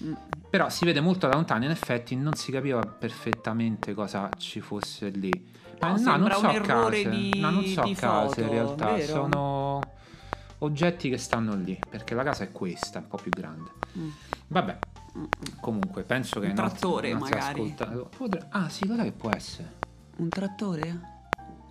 Mm. 0.02 0.12
Però 0.48 0.70
si 0.70 0.84
vede 0.86 1.00
molto 1.00 1.26
da 1.28 1.34
lontano, 1.34 1.64
in 1.64 1.70
effetti 1.70 2.16
non 2.16 2.32
si 2.34 2.50
capiva 2.52 2.80
perfettamente 2.80 3.92
cosa 3.92 4.30
ci 4.38 4.60
fosse 4.60 5.08
lì. 5.10 5.52
Ma 5.80 5.96
No, 5.96 6.16
no, 6.16 6.28
non 6.28 6.30
so 6.30 6.48
un 6.48 6.60
case, 6.62 7.08
di- 7.10 7.40
no, 7.40 7.50
non 7.50 7.64
so 7.66 7.82
di 7.82 7.94
case 7.94 8.40
in 8.40 8.46
foto, 8.46 8.52
realtà, 8.54 8.92
vero? 8.92 9.06
sono 9.12 9.80
oggetti 10.58 11.10
che 11.10 11.18
stanno 11.18 11.54
lì, 11.56 11.78
perché 11.90 12.14
la 12.14 12.22
casa 12.22 12.44
è 12.44 12.52
questa, 12.52 13.00
un 13.00 13.08
po' 13.08 13.18
più 13.18 13.30
grande. 13.30 13.70
Mm. 13.98 14.08
Vabbè, 14.48 14.78
Mm, 15.16 15.22
mm. 15.22 15.26
comunque 15.60 16.02
penso 16.02 16.40
che 16.40 16.48
Un 16.48 16.54
trattore, 16.54 17.08
i 17.10 17.12
nostri 17.12 17.34
magari. 17.38 17.74
Potre- 18.16 18.46
Ah, 18.50 18.68
sì, 18.68 18.84
cosa 18.86 19.02
che 19.04 19.12
può 19.12 19.30
essere? 19.30 19.72
Un 20.16 20.28
trattore? 20.28 21.12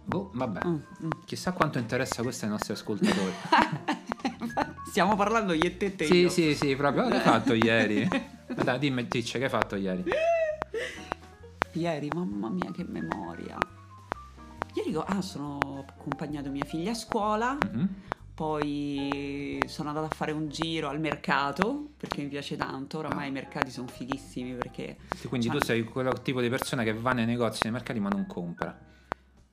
Boh, 0.05 0.31
vabbè. 0.33 0.65
Mm. 0.65 0.77
Chissà 1.25 1.51
quanto 1.51 1.77
interessa 1.77 2.21
questo 2.23 2.45
ai 2.45 2.51
nostri 2.51 2.71
ascoltatori. 2.73 3.33
Stiamo 4.93 5.15
parlando 5.15 5.53
io 5.53 5.63
e 5.63 5.75
te, 5.75 5.95
te 5.95 6.05
sì, 6.05 6.17
io. 6.17 6.29
sì, 6.29 6.53
sì, 6.53 6.75
proprio. 6.75 7.07
Che 7.07 7.15
hai 7.15 7.19
fatto 7.21 7.53
ieri? 7.55 8.07
Dai, 8.63 8.77
dimmi, 8.77 9.07
Ticce, 9.07 9.39
che 9.39 9.45
hai 9.45 9.49
fatto 9.49 9.75
ieri? 9.75 10.03
Ieri, 11.71 12.09
mamma 12.13 12.47
mia, 12.49 12.69
che 12.71 12.85
memoria. 12.87 13.57
Ieri 14.75 14.95
ah, 15.03 15.19
sono 15.23 15.57
accompagnato 15.89 16.51
mia 16.51 16.63
figlia 16.65 16.91
a 16.91 16.93
scuola, 16.93 17.57
Mhm. 17.71 17.87
poi 18.35 19.59
sono 19.65 19.89
andata 19.89 20.05
a 20.05 20.15
fare 20.15 20.31
un 20.31 20.47
giro 20.49 20.89
al 20.89 20.99
mercato 20.99 21.87
perché 21.97 22.21
mi 22.21 22.27
piace 22.27 22.55
tanto. 22.55 22.99
Oramai 22.99 23.25
Ah. 23.25 23.29
i 23.29 23.31
mercati 23.31 23.71
sono 23.71 23.87
fighissimi 23.87 24.53
perché 24.53 24.97
Quindi 25.27 25.47
Cioè- 25.47 25.57
tu 25.57 25.65
sei 25.65 25.83
quel 25.85 26.21
tipo 26.21 26.39
di 26.39 26.49
persona 26.49 26.83
che 26.83 26.93
va 26.93 27.13
nei 27.13 27.25
negozi, 27.25 27.61
nei 27.63 27.71
mercati, 27.71 27.99
ma 27.99 28.09
non 28.09 28.27
compra. 28.27 28.79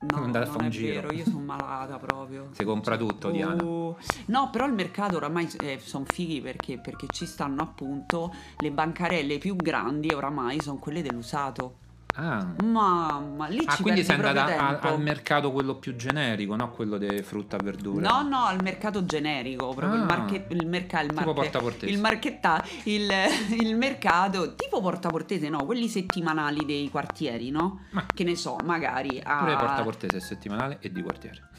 No, 0.01 0.23
andare 0.23 0.45
a 0.45 0.47
non 0.47 0.55
fare 0.55 0.65
un 0.65 0.71
giro. 0.71 1.01
vero, 1.01 1.13
io 1.13 1.23
sono 1.23 1.39
malata 1.39 1.97
proprio. 1.97 2.49
Si 2.61 2.63
compra 2.63 2.97
tutto, 2.97 3.29
Diana. 3.29 3.63
Uh, 3.63 3.95
no, 4.27 4.49
però 4.49 4.65
il 4.65 4.73
mercato 4.73 5.17
oramai 5.17 5.49
sono 5.79 6.05
fighi 6.07 6.41
perché, 6.41 6.79
perché 6.79 7.07
ci 7.09 7.25
stanno 7.25 7.61
appunto 7.61 8.33
le 8.57 8.71
bancarelle 8.71 9.37
più 9.37 9.55
grandi 9.55 10.13
oramai 10.13 10.61
sono 10.61 10.77
quelle 10.77 11.01
dell'usato. 11.01 11.79
Ah. 12.15 12.45
Mamma, 12.63 13.47
lì 13.47 13.63
Ah, 13.65 13.75
ci 13.75 13.81
quindi 13.83 14.03
sei 14.03 14.15
andata 14.15 14.57
a- 14.57 14.79
al 14.79 14.99
mercato 15.01 15.51
quello 15.51 15.75
più 15.75 15.95
generico, 15.95 16.55
no? 16.55 16.69
Quello 16.71 16.97
di 16.97 17.21
frutta 17.23 17.57
e 17.57 17.63
verdura. 17.63 18.07
No, 18.09 18.27
no, 18.27 18.45
al 18.45 18.61
mercato 18.61 19.05
generico, 19.05 19.73
proprio 19.73 19.95
il, 19.95 20.01
Ah. 20.01 20.05
marche- 20.17 20.45
il 20.49 20.67
mercato, 20.67 21.03
il, 21.05 21.09
Tipo 21.11 21.23
marche- 21.25 21.41
Porta 21.41 21.59
Portese. 21.59 21.91
il 21.93 21.99
marchetta, 21.99 22.63
il, 22.83 23.09
il 23.61 23.75
mercato 23.77 24.55
tipo 24.55 24.81
Porta 24.81 25.09
Portese, 25.09 25.47
no, 25.49 25.65
quelli 25.65 25.87
settimanali 25.87 26.65
dei 26.65 26.89
quartieri, 26.89 27.49
no? 27.49 27.85
Ma- 27.91 28.05
Che 28.13 28.23
ne 28.23 28.35
so, 28.35 28.57
magari 28.65 29.21
a... 29.23 29.37
Pure 29.39 29.55
Porta 29.55 29.81
Portese 29.83 30.19
settimanale 30.19 30.77
e 30.81 30.91
di 30.91 31.01
quartiere. 31.01 31.49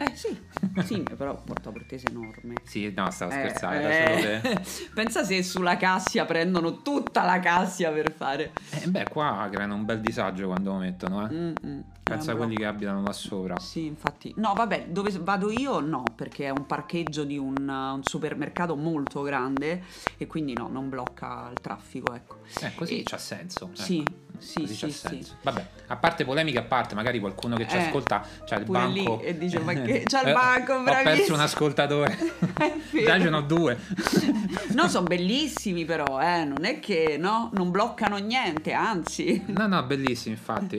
Eh 0.00 0.14
sì, 0.14 0.38
sì, 0.84 1.00
però 1.16 1.34
Porta 1.42 1.70
Portese 1.70 2.06
è 2.06 2.10
enorme. 2.10 2.54
Sì, 2.64 2.92
no, 2.94 3.10
stavo 3.10 3.32
Eh, 3.32 3.34
scherzando, 3.34 3.88
eh. 3.88 4.60
Pensa 4.94 5.24
se 5.24 5.42
sulla 5.42 5.76
Cassia 5.76 6.24
prendono 6.24 6.82
tutta 6.82 7.24
la 7.24 7.40
Cassia 7.40 7.90
per 7.90 8.10
fare... 8.12 8.52
Eh, 8.70 8.86
beh, 8.88 9.08
qua 9.08 9.48
creano 9.50 9.74
un 9.74 9.84
bel 9.84 10.00
disagio 10.00 10.46
quando 10.46 10.72
lo 10.72 10.78
mettono, 10.78 11.28
eh. 11.28 11.32
Mm, 11.34 11.52
mm. 11.66 11.80
Pensa 12.04 12.32
a 12.32 12.36
quelli 12.36 12.56
che 12.56 12.64
abitano 12.64 13.02
là 13.02 13.12
sopra. 13.12 13.58
Sì, 13.58 13.84
infatti. 13.84 14.32
No, 14.36 14.54
vabbè, 14.54 14.86
dove 14.88 15.10
vado 15.20 15.50
io 15.50 15.80
no, 15.80 16.04
perché 16.16 16.46
è 16.46 16.50
un 16.50 16.64
parcheggio 16.64 17.24
di 17.24 17.36
un, 17.36 17.68
un 17.68 18.02
supermercato 18.02 18.76
molto 18.76 19.20
grande 19.22 19.82
e 20.16 20.26
quindi 20.26 20.54
no, 20.54 20.68
non 20.68 20.88
blocca 20.88 21.50
il 21.52 21.60
traffico, 21.60 22.14
ecco. 22.14 22.38
Eh, 22.62 22.74
così 22.74 23.00
E- 23.00 23.04
c'ha 23.04 23.18
senso. 23.18 23.66
ecco. 23.66 23.82
Sì, 23.82 24.02
sì, 24.38 24.60
Così 24.60 24.74
sì, 24.74 24.86
c'ha 24.86 25.08
sì. 25.10 25.26
Vabbè, 25.42 25.66
a 25.88 25.96
parte 25.96 26.24
polemiche 26.24 26.58
a 26.58 26.62
parte, 26.62 26.94
magari 26.94 27.18
qualcuno 27.20 27.56
che 27.56 27.66
ci 27.68 27.76
Eh, 27.76 27.86
ascolta 27.86 28.24
c'ha 28.46 28.56
il 28.56 28.64
banco 28.64 29.20
e 29.20 29.36
dice, 29.38 29.58
"Ma 29.60 29.72
che- 29.72 30.04
c'ha 30.08 30.22
il 30.22 30.28
Eh, 30.28 30.32
banco, 30.32 30.74
Ho 30.74 30.82
perso 30.82 31.02
bravissimo." 31.02 31.36
un 31.36 31.42
ascoltatore. 31.42 32.18
Vero. 32.92 33.04
Già 33.06 33.20
ce 33.20 33.28
n'ho 33.30 33.40
due. 33.42 33.78
No, 34.72 34.86
sono 34.88 35.06
bellissimi 35.06 35.84
però, 35.84 36.20
eh, 36.20 36.44
non 36.44 36.64
è 36.64 36.78
che 36.78 37.16
no, 37.18 37.50
non 37.54 37.70
bloccano 37.70 38.16
niente, 38.18 38.72
anzi. 38.72 39.42
No, 39.46 39.66
no, 39.66 39.82
bellissimo, 39.82 40.34
infatti. 40.34 40.76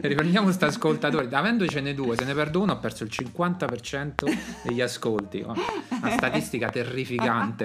Riprendiamo 0.00 0.50
sta 0.50 0.66
ascoltatore. 0.66 1.28
Avendocene 1.30 1.94
due, 1.94 2.16
se 2.16 2.24
ne 2.24 2.34
perdo 2.34 2.60
uno, 2.62 2.72
ho 2.72 2.78
perso 2.78 3.04
il 3.04 3.10
50% 3.12 4.14
degli 4.64 4.80
ascolti. 4.80 5.42
Oh, 5.46 5.54
Una 6.00 6.10
statistica 6.10 6.68
terrificante. 6.70 7.64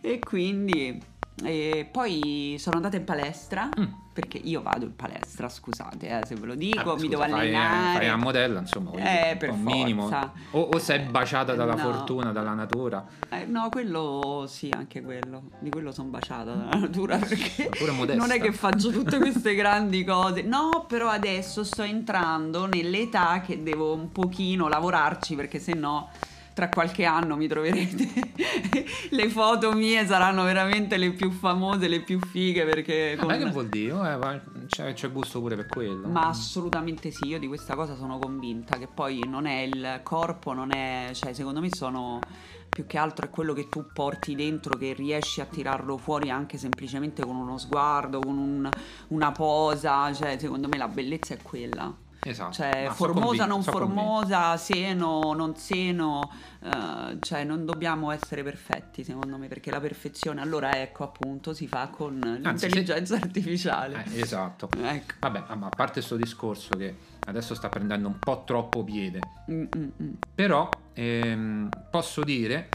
E 0.00 0.18
quindi 0.18 1.00
e 1.42 1.88
poi 1.90 2.56
sono 2.58 2.76
andata 2.76 2.96
in 2.96 3.04
palestra 3.04 3.68
Mm. 3.78 3.84
perché 4.12 4.38
io 4.38 4.62
vado 4.62 4.84
in 4.84 4.94
palestra, 4.94 5.48
scusate, 5.48 6.06
eh, 6.08 6.20
se 6.24 6.36
ve 6.36 6.46
lo 6.46 6.54
dico, 6.54 6.92
Ah, 6.92 6.94
mi 6.94 7.00
scusa, 7.00 7.08
devo 7.08 7.22
allenare. 7.22 7.96
fai 7.98 8.08
a 8.08 8.16
modella, 8.16 8.60
insomma, 8.60 8.92
Eh, 8.92 9.34
per 9.36 9.50
un 9.50 9.58
forza. 9.62 9.74
minimo. 9.76 10.08
O, 10.52 10.60
o 10.60 10.78
sei 10.78 11.00
baciata 11.00 11.54
dalla 11.54 11.74
No. 11.74 11.78
fortuna, 11.82 12.30
dalla 12.30 12.54
natura. 12.54 13.04
Eh, 13.30 13.44
no, 13.46 13.68
quello 13.70 14.44
sì, 14.46 14.70
anche 14.72 15.02
quello. 15.02 15.42
Di 15.58 15.70
quello 15.70 15.90
sono 15.90 16.08
baciata 16.10 16.52
dalla 16.54 16.78
natura 16.78 17.16
perché 17.18 17.68
non 18.14 18.30
è 18.30 18.40
che 18.40 18.52
faccio 18.52 18.90
tutte 18.92 19.18
queste 19.18 19.54
grandi 19.56 20.04
cose. 20.04 20.42
No, 20.42 20.84
però 20.86 21.08
adesso 21.08 21.64
sto 21.64 21.82
entrando 21.82 22.66
nell'età 22.66 23.40
che 23.40 23.60
devo 23.62 23.92
un 23.92 24.12
pochino 24.12 24.68
lavorarci 24.68 25.34
perché 25.34 25.58
se 25.58 25.74
no 25.74 26.08
tra 26.54 26.68
qualche 26.68 27.04
anno 27.04 27.36
mi 27.36 27.48
troverete 27.48 28.08
le 29.10 29.28
foto 29.28 29.72
mie 29.72 30.06
saranno 30.06 30.44
veramente 30.44 30.96
le 30.96 31.10
più 31.12 31.30
famose, 31.30 31.88
le 31.88 32.00
più 32.00 32.18
fighe 32.20 32.64
perché 32.64 33.16
Vabbè, 33.16 33.38
con- 33.38 33.44
che 33.46 33.50
vuol 33.52 33.68
dire? 33.68 33.92
Eh, 34.22 34.66
c'è, 34.66 34.92
c'è 34.92 35.10
gusto 35.12 35.40
pure 35.40 35.56
per 35.56 35.66
quello. 35.66 36.06
Ma 36.08 36.28
assolutamente 36.28 37.10
sì, 37.10 37.26
io 37.26 37.38
di 37.38 37.46
questa 37.48 37.74
cosa 37.74 37.94
sono 37.96 38.18
convinta, 38.18 38.78
che 38.78 38.86
poi 38.86 39.20
non 39.26 39.46
è 39.46 39.60
il 39.62 40.00
corpo, 40.02 40.52
non 40.52 40.72
è, 40.74 41.10
cioè 41.12 41.32
secondo 41.32 41.60
me 41.60 41.68
sono 41.74 42.20
più 42.68 42.86
che 42.86 42.98
altro 42.98 43.26
è 43.26 43.30
quello 43.30 43.52
che 43.52 43.68
tu 43.68 43.86
porti 43.92 44.34
dentro, 44.34 44.76
che 44.76 44.94
riesci 44.94 45.40
a 45.40 45.44
tirarlo 45.44 45.96
fuori 45.96 46.30
anche 46.30 46.58
semplicemente 46.58 47.24
con 47.24 47.36
uno 47.36 47.58
sguardo, 47.58 48.18
con 48.20 48.36
un- 48.38 48.68
una 49.08 49.32
posa, 49.32 50.12
cioè 50.12 50.36
secondo 50.38 50.68
me 50.68 50.76
la 50.78 50.88
bellezza 50.88 51.34
è 51.34 51.38
quella. 51.42 52.02
Esatto. 52.26 52.52
Cioè, 52.52 52.86
so 52.88 52.94
formosa, 52.94 53.20
convinto, 53.26 53.46
non 53.46 53.62
so 53.62 53.70
convinto. 53.72 54.00
formosa, 54.02 54.56
seno, 54.56 55.32
non 55.34 55.56
seno, 55.56 56.30
eh, 56.62 57.18
cioè 57.20 57.44
non 57.44 57.66
dobbiamo 57.66 58.10
essere 58.10 58.42
perfetti 58.42 59.04
secondo 59.04 59.36
me, 59.36 59.46
perché 59.46 59.70
la 59.70 59.80
perfezione 59.80 60.40
allora 60.40 60.80
ecco 60.80 61.04
appunto 61.04 61.52
si 61.52 61.66
fa 61.68 61.88
con 61.88 62.18
Anzi, 62.42 62.66
l'intelligenza 62.66 63.16
artificiale. 63.16 64.04
Eh, 64.12 64.20
esatto. 64.20 64.68
Ecco. 64.82 65.14
Vabbè, 65.20 65.44
ma 65.54 65.66
a 65.66 65.68
parte 65.68 65.92
questo 65.94 66.16
discorso 66.16 66.70
che 66.78 66.96
adesso 67.26 67.54
sta 67.54 67.68
prendendo 67.68 68.08
un 68.08 68.18
po' 68.18 68.42
troppo 68.46 68.82
piede, 68.84 69.18
Mm, 69.50 69.64
mm, 69.76 69.88
mm. 70.02 70.12
però 70.34 70.68
ehm, 70.94 71.68
posso 71.90 72.22
dire 72.24 72.68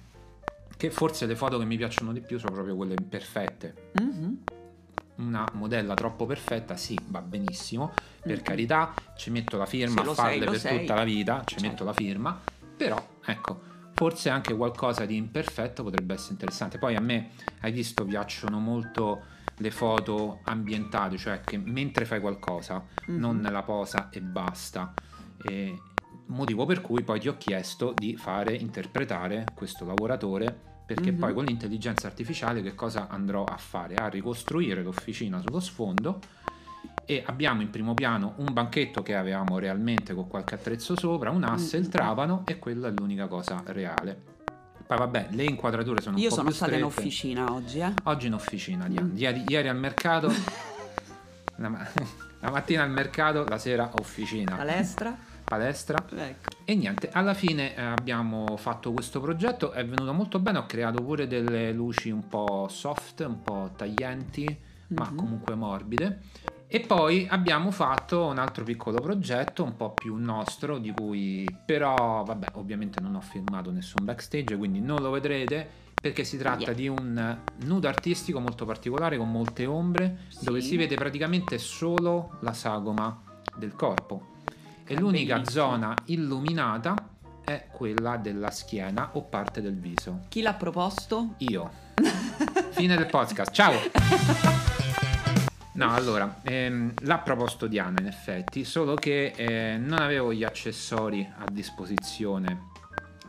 che 0.77 0.91
forse 0.91 1.25
le 1.25 1.35
foto 1.35 1.57
che 1.57 1.65
mi 1.65 1.75
piacciono 1.75 2.13
di 2.13 2.21
più 2.21 2.37
sono 2.37 2.53
proprio 2.53 2.75
quelle 2.75 2.93
perfette. 2.95 3.91
Mhm. 3.99 4.37
Una 5.19 5.49
modella 5.53 5.95
troppo 5.95 6.25
perfetta, 6.25 6.77
sì, 6.77 7.03
va 7.07 7.21
benissimo, 7.21 7.93
per 8.21 8.37
Mhm. 8.37 8.43
carità, 8.43 8.93
ci 9.15 9.31
metto 9.31 9.57
la 9.57 9.65
firma 9.65 10.01
a 10.01 10.05
farle 10.13 10.39
sei, 10.39 10.47
per 10.47 10.59
sei. 10.59 10.79
tutta 10.79 10.95
la 10.95 11.03
vita, 11.03 11.43
ci 11.45 11.55
Certo. 11.55 11.67
metto 11.69 11.83
la 11.83 11.93
firma, 11.93 12.39
però 12.77 13.05
ecco, 13.25 13.59
forse 13.91 14.29
anche 14.29 14.55
qualcosa 14.55 15.05
di 15.05 15.17
imperfetto 15.17 15.83
potrebbe 15.83 16.13
essere 16.13 16.31
interessante. 16.31 16.77
Poi 16.77 16.95
a 16.95 17.01
me, 17.01 17.31
hai 17.61 17.73
visto, 17.73 18.05
piacciono 18.05 18.59
molto 18.59 19.25
le 19.57 19.71
foto 19.71 20.39
ambientate, 20.45 21.17
cioè 21.17 21.41
che 21.41 21.57
mentre 21.57 22.05
fai 22.05 22.21
qualcosa, 22.21 22.85
Mhm. 23.07 23.19
non 23.19 23.41
la 23.41 23.63
posa 23.63 24.07
e 24.09 24.21
basta. 24.21 24.95
E 25.41 25.77
motivo 26.27 26.65
per 26.65 26.79
cui 26.79 27.03
poi 27.03 27.19
ti 27.19 27.27
ho 27.27 27.35
chiesto 27.35 27.91
di 27.91 28.15
fare 28.15 28.55
interpretare 28.55 29.51
questo 29.53 29.83
lavoratore 29.85 30.58
perché 30.95 31.11
Mhm. 31.11 31.19
poi 31.19 31.33
con 31.35 31.45
l'intelligenza 31.45 32.07
artificiale 32.07 32.63
che 32.63 32.73
cosa 32.73 33.07
andrò 33.09 33.43
a 33.43 33.57
fare? 33.57 33.93
A 33.93 34.07
ricostruire 34.07 34.81
l'officina 34.81 35.39
sullo 35.39 35.59
sfondo 35.59 36.19
e 37.05 37.21
abbiamo 37.27 37.61
in 37.61 37.69
primo 37.69 37.93
piano 37.93 38.33
un 38.37 38.51
banchetto 38.51 39.03
che 39.03 39.13
avevamo 39.15 39.59
realmente 39.59 40.15
con 40.15 40.27
qualche 40.27 40.55
attrezzo 40.55 40.97
sopra, 40.97 41.29
un 41.29 41.43
asse, 41.43 41.77
il 41.77 41.83
Mhm. 41.83 41.89
trapano 41.91 42.41
e 42.47 42.57
quella 42.57 42.87
è 42.87 42.91
l'unica 42.91 43.27
cosa 43.27 43.61
reale. 43.67 44.19
Poi 44.87 44.97
vabbè, 44.97 45.27
le 45.29 45.43
inquadrature 45.43 46.01
sono 46.01 46.15
un 46.15 46.21
Io 46.23 46.29
po' 46.29 46.35
sono 46.35 46.47
più 46.47 46.55
stata 46.55 46.75
in 46.75 46.83
officina 46.83 47.53
oggi, 47.53 47.77
eh. 47.81 47.93
Oggi 48.05 48.25
in 48.25 48.33
officina, 48.33 48.87
Diana. 48.87 49.05
Mm. 49.07 49.15
Ieri, 49.17 49.43
ieri 49.47 49.67
al 49.67 49.77
mercato, 49.77 50.31
la 51.57 52.49
mattina 52.49 52.81
al 52.81 52.89
mercato, 52.89 53.43
la 53.47 53.59
sera 53.59 53.91
officina, 53.99 54.55
Palestra. 54.55 55.15
palestra. 55.43 56.03
Ecco. 56.15 56.57
E 56.69 56.75
niente, 56.75 57.09
alla 57.11 57.33
fine 57.33 57.75
eh, 57.75 57.81
abbiamo 57.81 58.55
fatto 58.57 58.91
questo 58.91 59.19
progetto, 59.19 59.71
è 59.71 59.83
venuto 59.83 60.13
molto 60.13 60.37
bene, 60.37 60.59
ho 60.59 60.67
creato 60.67 61.01
pure 61.01 61.25
delle 61.25 61.71
luci 61.71 62.11
un 62.11 62.27
po' 62.27 62.67
soft, 62.69 63.21
un 63.21 63.41
po' 63.41 63.71
taglienti, 63.75 64.45
ma 64.89 65.09
Mhm. 65.09 65.15
comunque 65.17 65.55
morbide. 65.55 66.21
E 66.67 66.81
poi 66.81 67.25
abbiamo 67.27 67.71
fatto 67.71 68.27
un 68.27 68.37
altro 68.37 68.63
piccolo 68.63 68.99
progetto, 68.99 69.63
un 69.63 69.75
po' 69.75 69.93
più 69.93 70.13
nostro, 70.17 70.77
di 70.77 70.91
cui 70.91 71.43
però, 71.65 72.23
vabbè, 72.23 72.49
ovviamente 72.53 73.01
non 73.01 73.15
ho 73.15 73.21
filmato 73.21 73.71
nessun 73.71 74.05
backstage, 74.05 74.55
quindi 74.55 74.79
non 74.79 75.01
lo 75.01 75.09
vedrete, 75.09 75.67
perché 75.99 76.23
si 76.23 76.37
tratta 76.37 76.65
Yeah. 76.69 76.73
di 76.73 76.87
un 76.87 77.37
nudo 77.65 77.87
artistico 77.87 78.39
molto 78.39 78.65
particolare, 78.65 79.17
con 79.17 79.31
molte 79.31 79.65
ombre, 79.65 80.19
dove 80.41 80.61
Sì. 80.61 80.67
si 80.67 80.77
vede 80.77 80.93
praticamente 80.93 81.57
solo 81.57 82.37
la 82.41 82.53
sagoma 82.53 83.23
del 83.57 83.73
corpo. 83.73 84.37
E 84.91 84.95
l'unica 84.95 85.45
zona 85.45 85.93
illuminata 86.05 86.95
è 87.45 87.67
quella 87.71 88.17
della 88.17 88.49
schiena 88.49 89.11
o 89.13 89.21
parte 89.21 89.61
del 89.61 89.77
viso. 89.77 90.21
Chi 90.29 90.41
l'ha 90.41 90.55
proposto? 90.55 91.35
Io. 91.37 91.69
Fine 92.71 92.95
del 92.95 93.05
podcast. 93.05 93.51
Ciao. 93.51 93.73
No, 95.73 95.93
allora, 95.93 96.41
ehm, 96.41 96.91
l'ha 97.01 97.19
proposto 97.19 97.67
Diana 97.67 97.99
in 97.99 98.07
effetti, 98.07 98.65
solo 98.65 98.95
che 98.95 99.31
eh, 99.35 99.77
non 99.77 99.99
avevo 99.99 100.33
gli 100.33 100.43
accessori 100.43 101.21
a 101.37 101.45
disposizione 101.51 102.69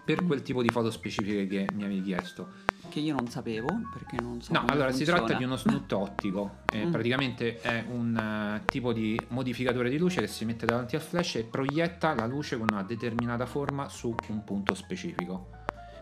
per 0.02 0.24
quel 0.24 0.40
tipo 0.40 0.62
di 0.62 0.70
foto 0.70 0.90
specifiche 0.90 1.46
che 1.46 1.68
mi 1.74 1.84
avevi 1.84 2.00
chiesto. 2.00 2.68
Che 2.90 2.98
io 2.98 3.14
non 3.14 3.28
sapevo, 3.28 3.68
perché 3.92 4.20
non 4.20 4.42
so 4.42 4.52
No, 4.52 4.64
allora 4.66 4.90
si 4.90 4.96
funziona. 5.04 5.20
tratta 5.20 5.38
di 5.38 5.44
uno 5.44 5.56
snoot 5.56 5.92
ottico, 5.92 6.56
eh, 6.72 6.86
Mm. 6.86 6.90
praticamente 6.90 7.60
è 7.60 7.84
un 7.88 8.16
eh, 8.16 8.64
tipo 8.64 8.92
di 8.92 9.18
modificatore 9.28 9.88
di 9.88 9.96
luce 9.96 10.20
che 10.20 10.26
si 10.26 10.44
mette 10.44 10.66
davanti 10.66 10.96
al 10.96 11.02
flash 11.02 11.36
e 11.36 11.44
proietta 11.44 12.14
la 12.14 12.26
luce 12.26 12.58
con 12.58 12.66
una 12.70 12.82
determinata 12.82 13.46
forma 13.46 13.88
su 13.88 14.12
un 14.28 14.42
punto 14.42 14.74
specifico. 14.74 15.50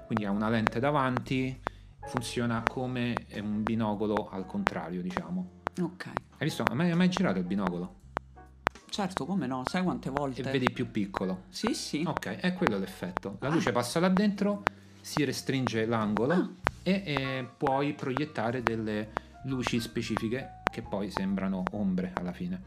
Quindi 0.06 0.24
ha 0.24 0.30
una 0.30 0.48
lente 0.48 0.80
davanti, 0.80 1.60
funziona 2.06 2.62
come 2.66 3.14
un 3.34 3.62
binocolo 3.62 4.30
al 4.30 4.46
contrario, 4.46 5.02
diciamo. 5.02 5.50
Ok. 5.82 6.06
Hai 6.06 6.14
visto? 6.46 6.62
Hai 6.62 6.74
mai, 6.74 6.90
hai 6.90 6.96
mai 6.96 7.10
girato 7.10 7.38
il 7.38 7.44
binocolo? 7.44 7.96
Certo, 8.88 9.26
come 9.26 9.46
no? 9.46 9.62
Sai 9.66 9.82
quante 9.82 10.08
volte? 10.08 10.40
E 10.40 10.50
vedi 10.50 10.70
più 10.72 10.90
piccolo. 10.90 11.42
Sì, 11.50 11.74
sì. 11.74 12.02
Ok, 12.06 12.28
è 12.36 12.54
quello 12.54 12.78
l'effetto. 12.78 13.36
La 13.40 13.48
Ah. 13.48 13.52
luce 13.52 13.72
passa 13.72 14.00
là 14.00 14.08
dentro, 14.08 14.62
si 15.02 15.22
restringe 15.24 15.84
l'angolo 15.84 16.32
Ah. 16.32 16.48
E 16.88 17.02
eh, 17.04 17.48
puoi 17.54 17.92
proiettare 17.92 18.62
delle 18.62 19.10
luci 19.44 19.78
specifiche 19.78 20.62
che 20.72 20.80
poi 20.80 21.10
sembrano 21.10 21.62
ombre 21.72 22.12
alla 22.14 22.32
fine. 22.32 22.62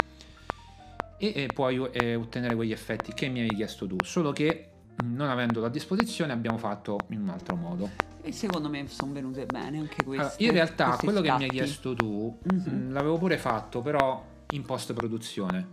E, 1.17 1.33
e 1.35 1.47
puoi 1.53 1.83
eh, 1.91 2.13
ottenere 2.15 2.53
quegli 2.55 2.71
effetti 2.71 3.13
che 3.13 3.27
mi 3.29 3.39
avevi 3.39 3.55
chiesto 3.55 3.87
tu, 3.87 3.97
solo 4.03 4.31
che 4.31 4.69
mh, 4.95 5.13
non 5.15 5.29
avendolo 5.29 5.65
a 5.65 5.69
disposizione 5.69 6.33
abbiamo 6.33 6.57
fatto 6.59 6.97
in 7.09 7.21
un 7.21 7.29
altro 7.29 7.55
modo. 7.55 7.89
E 8.21 8.31
secondo 8.31 8.69
me 8.69 8.87
sono 8.87 9.11
venute 9.13 9.47
bene 9.47 9.79
anche 9.79 10.03
queste. 10.03 10.21
Allora, 10.23 10.35
in 10.37 10.51
realtà 10.51 10.97
quello 10.97 11.21
che 11.21 11.27
mi 11.29 11.33
hai 11.33 11.39
scatti. 11.41 11.55
chiesto 11.55 11.93
tu 11.95 12.37
Mhm. 12.43 12.69
mh, 12.89 12.91
l'avevo 12.91 13.17
pure 13.17 13.37
fatto, 13.39 13.81
però 13.81 14.23
in 14.51 14.61
post 14.63 14.93
produzione. 14.93 15.67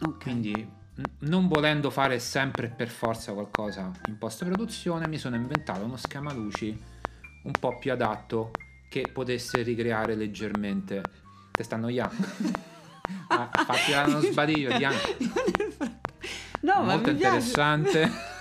Ok. 0.00 0.22
Quindi 0.22 0.68
non 1.20 1.46
volendo 1.46 1.90
fare 1.90 2.18
sempre 2.18 2.68
per 2.74 2.88
forza 2.88 3.34
qualcosa 3.34 3.90
in 4.08 4.16
post 4.16 4.46
produzione, 4.46 5.06
mi 5.06 5.18
sono 5.18 5.36
inventato 5.36 5.84
uno 5.84 5.96
schema 5.98 6.32
luci 6.32 6.94
un 7.46 7.52
po' 7.58 7.78
più 7.78 7.92
adatto 7.92 8.50
che 8.88 9.08
potesse 9.12 9.62
ricreare 9.62 10.14
leggermente. 10.14 11.02
Te 11.52 11.62
sta 11.62 11.76
annoiando? 11.76 12.64
Ah, 13.28 13.48
fatti 13.52 13.92
uno 13.92 14.18
sbadiglio, 14.20 14.76
Diana. 14.76 14.96
No, 16.62 16.82
ma 16.82 16.94
Molto 16.94 17.10
mi 17.10 17.14
interessante. 17.14 18.10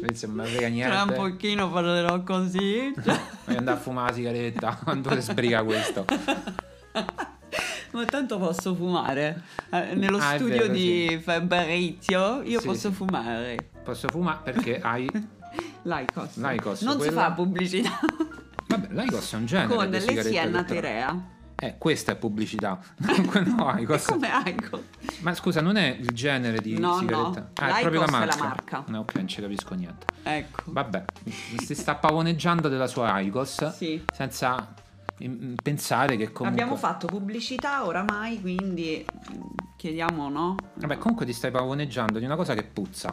Non 0.00 0.14
sembra 0.14 0.44
frega 0.44 0.60
Tra 0.88 1.02
un 1.02 1.08
niente. 1.08 1.14
pochino 1.14 1.70
parlerò 1.70 2.22
così. 2.22 2.90
cioè, 3.04 3.20
Voglio 3.44 3.58
andare 3.58 3.76
a 3.76 3.80
fumare 3.80 4.08
la 4.10 4.14
sigaretta 4.14 4.78
quando 4.82 5.10
si 5.12 5.20
sbriga 5.20 5.62
questo. 5.62 6.04
ma 7.92 8.04
tanto 8.06 8.38
posso 8.38 8.74
fumare. 8.74 9.42
Eh, 9.70 9.94
nello 9.94 10.16
Ah, 10.18 10.36
studio 10.36 10.56
vero, 10.56 10.72
di 10.72 11.20
Fabrizio 11.22 12.42
io 12.42 12.60
Sì, 12.60 12.66
posso 12.66 12.88
sì. 12.88 12.94
fumare. 12.94 13.70
Posso 13.84 14.08
fumare 14.08 14.38
perché 14.42 14.80
hai. 14.80 15.06
L'Icos. 15.82 16.36
L'Icos, 16.36 16.80
Non 16.82 16.92
si 16.92 16.98
quella- 16.98 17.22
fa 17.22 17.30
pubblicità. 17.32 17.98
Vabbè, 18.68 18.88
l'Icos 18.92 19.32
è 19.32 19.36
un 19.36 19.46
genere 19.46 19.74
Con 19.74 19.84
di 19.86 19.90
le 19.92 20.00
sigaretta 20.00 20.28
Sienna 20.28 20.48
elettronica. 20.58 20.86
Terea. 20.88 21.24
Eh, 21.62 21.76
questa 21.76 22.12
è 22.12 22.16
pubblicità. 22.16 22.78
no, 23.44 23.74
Icos. 23.78 24.04
Come 24.06 24.28
Icos? 24.46 24.80
Ma 25.20 25.34
scusa, 25.34 25.60
non 25.60 25.76
è 25.76 25.88
il 25.98 26.08
genere 26.12 26.58
di 26.60 26.78
No, 26.78 26.96
sigaretta? 26.98 27.40
no. 27.40 27.50
Ah, 27.54 27.76
è 27.76 27.80
proprio 27.80 28.00
la 28.00 28.10
marca. 28.10 28.36
la 28.36 28.42
marca. 28.42 28.84
No, 28.86 29.00
ok, 29.00 29.14
non 29.16 29.28
ci 29.28 29.40
capisco 29.42 29.74
niente. 29.74 30.06
Ecco. 30.22 30.62
Vabbè, 30.66 31.04
si 31.62 31.74
sta 31.74 31.96
pavoneggiando 31.96 32.68
della 32.68 32.86
sua 32.86 33.18
Icos 33.20 33.72
Sì. 33.74 34.02
senza 34.10 34.72
mm, 35.22 35.54
pensare 35.62 36.16
che 36.16 36.32
comunque... 36.32 36.62
Abbiamo 36.62 36.76
fatto 36.78 37.06
pubblicità 37.06 37.84
oramai, 37.84 38.40
quindi 38.40 39.04
mm, 39.34 39.40
chiediamo, 39.76 40.30
no? 40.30 40.54
Vabbè, 40.76 40.96
comunque 40.96 41.26
ti 41.26 41.34
stai 41.34 41.50
pavoneggiando 41.50 42.18
di 42.18 42.24
una 42.24 42.36
cosa 42.36 42.54
che 42.54 42.62
puzza. 42.64 43.12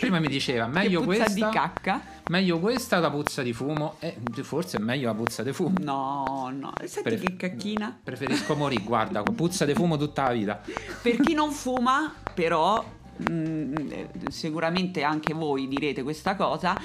Prima 0.00 0.20
mi 0.20 0.28
diceva, 0.28 0.66
meglio 0.66 1.02
puzza 1.02 1.24
questa, 1.24 1.46
di 1.46 1.52
cacca? 1.52 2.00
meglio 2.28 2.58
questa 2.58 2.98
o 2.98 3.00
la 3.00 3.10
puzza 3.10 3.42
di 3.42 3.52
fumo? 3.52 3.96
E 4.00 4.16
forse 4.42 4.78
è 4.78 4.80
meglio 4.80 5.06
la 5.06 5.14
puzza 5.14 5.42
di 5.42 5.52
fumo. 5.52 5.74
No, 5.80 6.52
no. 6.52 6.72
Senti 6.84 7.02
Pref- 7.02 7.24
che 7.24 7.36
cacchina. 7.36 7.98
Preferisco 8.02 8.54
morire, 8.54 8.82
guarda, 8.82 9.22
puzza 9.22 9.64
di 9.64 9.74
fumo 9.74 9.96
tutta 9.96 10.24
la 10.24 10.32
vita. 10.32 10.60
Per 11.02 11.16
chi 11.20 11.34
non 11.34 11.50
fuma, 11.50 12.14
però, 12.34 12.84
mm, 13.30 13.74
eh, 13.90 14.08
sicuramente 14.28 15.02
anche 15.02 15.34
voi 15.34 15.68
direte 15.68 16.02
questa 16.02 16.36
cosa. 16.36 16.76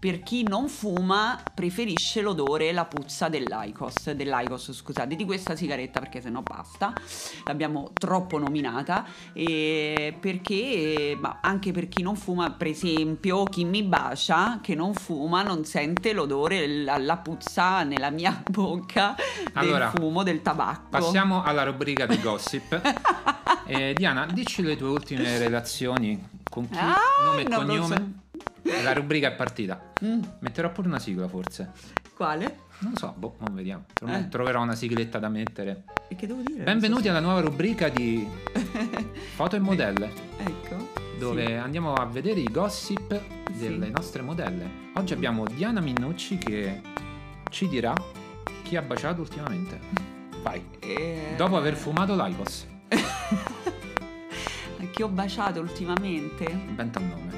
Per 0.00 0.22
chi 0.22 0.44
non 0.44 0.68
fuma, 0.68 1.42
preferisce 1.52 2.20
l'odore 2.20 2.68
e 2.68 2.72
la 2.72 2.84
puzza 2.84 3.28
dell'Icos, 3.28 4.12
dell'Icos, 4.12 4.72
scusate, 4.72 5.16
di 5.16 5.24
questa 5.24 5.56
sigaretta 5.56 5.98
perché 5.98 6.20
sennò 6.20 6.40
basta. 6.40 6.92
L'abbiamo 7.46 7.90
troppo 7.94 8.38
nominata. 8.38 9.04
E 9.32 10.14
perché, 10.20 11.18
ma 11.20 11.38
anche 11.42 11.72
per 11.72 11.88
chi 11.88 12.02
non 12.02 12.14
fuma, 12.14 12.52
per 12.52 12.68
esempio, 12.68 13.42
chi 13.42 13.64
mi 13.64 13.82
bacia 13.82 14.60
che 14.62 14.76
non 14.76 14.94
fuma 14.94 15.42
non 15.42 15.64
sente 15.64 16.12
l'odore, 16.12 16.66
la, 16.68 16.96
la 16.98 17.16
puzza 17.16 17.82
nella 17.82 18.10
mia 18.10 18.40
bocca 18.48 19.16
Allora, 19.54 19.90
del 19.90 20.00
fumo, 20.00 20.22
del 20.22 20.42
tabacco. 20.42 20.90
Passiamo 20.90 21.42
alla 21.42 21.64
rubrica 21.64 22.06
di 22.06 22.20
gossip. 22.20 22.80
Eh, 23.70 23.92
Diana, 23.94 24.24
dici 24.24 24.62
le 24.62 24.76
tue 24.78 24.88
ultime 24.88 25.36
relazioni 25.36 26.26
con 26.48 26.70
chi, 26.70 26.78
Ah, 26.78 26.96
nome 27.22 27.42
e 27.42 27.48
cognome. 27.50 28.07
La 28.82 28.92
rubrica 28.94 29.28
è 29.28 29.34
partita. 29.34 29.92
Mm, 30.04 30.20
Metterò 30.40 30.70
pure 30.72 30.88
una 30.88 30.98
sigla 30.98 31.28
forse. 31.28 31.70
quale? 32.14 32.66
Non 32.80 32.92
lo 32.92 32.98
so, 32.98 33.14
boh, 33.16 33.36
non 33.40 33.54
vediamo. 33.54 33.84
Eh. 34.06 34.28
Troverò 34.28 34.62
una 34.62 34.74
sigletta 34.74 35.18
da 35.18 35.28
mettere. 35.28 35.84
E 36.08 36.14
che 36.14 36.26
devo 36.26 36.42
dire? 36.44 36.62
Benvenuti 36.64 37.08
alla 37.08 37.20
nuova 37.20 37.40
rubrica 37.40 37.88
di 37.88 38.26
foto 39.34 39.56
e 39.56 39.58
modelle, 39.58 40.10
Ecco. 40.38 40.88
dove 41.18 41.46
sì. 41.46 41.52
andiamo 41.52 41.94
a 41.94 42.04
vedere 42.06 42.40
i 42.40 42.48
gossip 42.50 43.20
delle 43.52 43.86
Sì. 43.86 43.92
nostre 43.92 44.22
modelle. 44.22 44.70
Oggi 44.94 45.12
abbiamo 45.12 45.44
Diana 45.44 45.80
Minnucci 45.80 46.38
che 46.38 46.80
ci 47.50 47.68
dirà 47.68 47.92
chi 48.62 48.76
ha 48.76 48.82
baciato 48.82 49.20
ultimamente. 49.20 49.80
Vai. 50.42 50.64
Eh, 50.78 51.34
Dopo 51.36 51.56
aver 51.56 51.74
fumato 51.74 52.14
l'Aicos. 52.14 52.66
Che 54.90 55.02
ho 55.04 55.08
baciato 55.08 55.60
ultimamente? 55.60 56.44
Inventa 56.44 56.98
un 56.98 57.08
nome. 57.08 57.37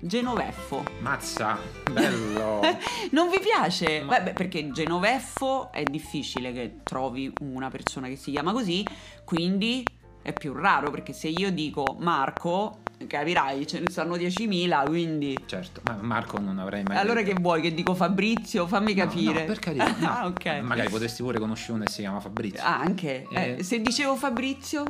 Genoveffo. 0.00 0.84
Mazza, 1.00 1.58
bello. 1.90 2.60
Non 3.10 3.30
vi 3.30 3.38
piace? 3.40 4.02
Ma- 4.02 4.20
Beh, 4.20 4.32
perché 4.32 4.70
Genoveffo 4.70 5.72
è 5.72 5.82
difficile 5.82 6.52
che 6.52 6.76
trovi 6.82 7.32
una 7.40 7.68
persona 7.70 8.08
che 8.08 8.16
si 8.16 8.30
chiama 8.30 8.52
così, 8.52 8.84
quindi 9.24 9.84
è 10.22 10.32
più 10.32 10.52
raro 10.52 10.90
perché 10.90 11.12
se 11.12 11.28
io 11.28 11.50
dico 11.50 11.96
Marco, 12.00 12.78
capirai, 13.06 13.66
ce 13.66 13.80
ne 13.80 13.86
stanno 13.90 14.16
10.000, 14.16 14.86
quindi... 14.86 15.36
certo, 15.46 15.80
ma 15.84 15.96
Marco 16.00 16.38
non 16.38 16.58
avrei 16.58 16.82
mai 16.82 16.96
Allora 16.98 17.22
detto. 17.22 17.34
che 17.36 17.40
vuoi 17.40 17.60
che 17.62 17.72
dico 17.72 17.94
Fabrizio? 17.94 18.66
Fammi 18.66 18.94
No, 18.94 19.04
capire. 19.04 19.40
No, 19.40 19.46
per 19.46 19.58
carità. 19.58 19.94
no. 19.98 20.06
ah, 20.10 20.26
ok. 20.26 20.46
Magari 20.62 20.90
potresti 20.90 21.22
pure 21.22 21.38
conoscere 21.38 21.72
uno 21.72 21.84
che 21.84 21.90
si 21.90 22.00
chiama 22.00 22.20
Fabrizio. 22.20 22.62
Ah, 22.62 22.78
anche. 22.80 23.26
Eh, 23.30 23.56
Eh. 23.58 23.62
se 23.62 23.80
dicevo 23.80 24.16
Fabrizio? 24.16 24.84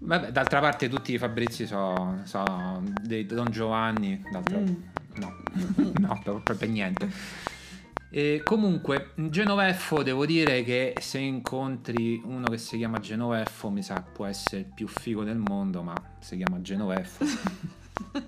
Vabbè, 0.00 0.30
d'altra 0.30 0.60
parte 0.60 0.88
tutti 0.88 1.12
i 1.12 1.18
Fabrizi 1.18 1.66
sono 1.66 2.20
so 2.24 2.42
dei 3.02 3.26
Don 3.26 3.50
Giovanni. 3.50 4.22
d'altra- 4.30 4.58
Mm. 4.58 4.74
No, 5.16 5.34
no, 5.98 6.20
proprio 6.22 6.56
per 6.56 6.68
niente. 6.68 7.10
E 8.10 8.40
comunque, 8.44 9.10
Genoveffo, 9.16 10.02
devo 10.04 10.24
dire 10.24 10.62
che 10.62 10.94
se 11.00 11.18
incontri 11.18 12.22
uno 12.24 12.44
che 12.46 12.56
si 12.56 12.76
chiama 12.78 12.98
Genoveffo, 13.00 13.68
mi 13.68 13.82
sa 13.82 14.00
può 14.00 14.24
essere 14.26 14.58
il 14.62 14.72
più 14.72 14.86
figo 14.86 15.24
del 15.24 15.36
mondo, 15.38 15.82
ma 15.82 15.92
si 16.20 16.36
chiama 16.36 16.60
Genoveffo. 16.62 17.24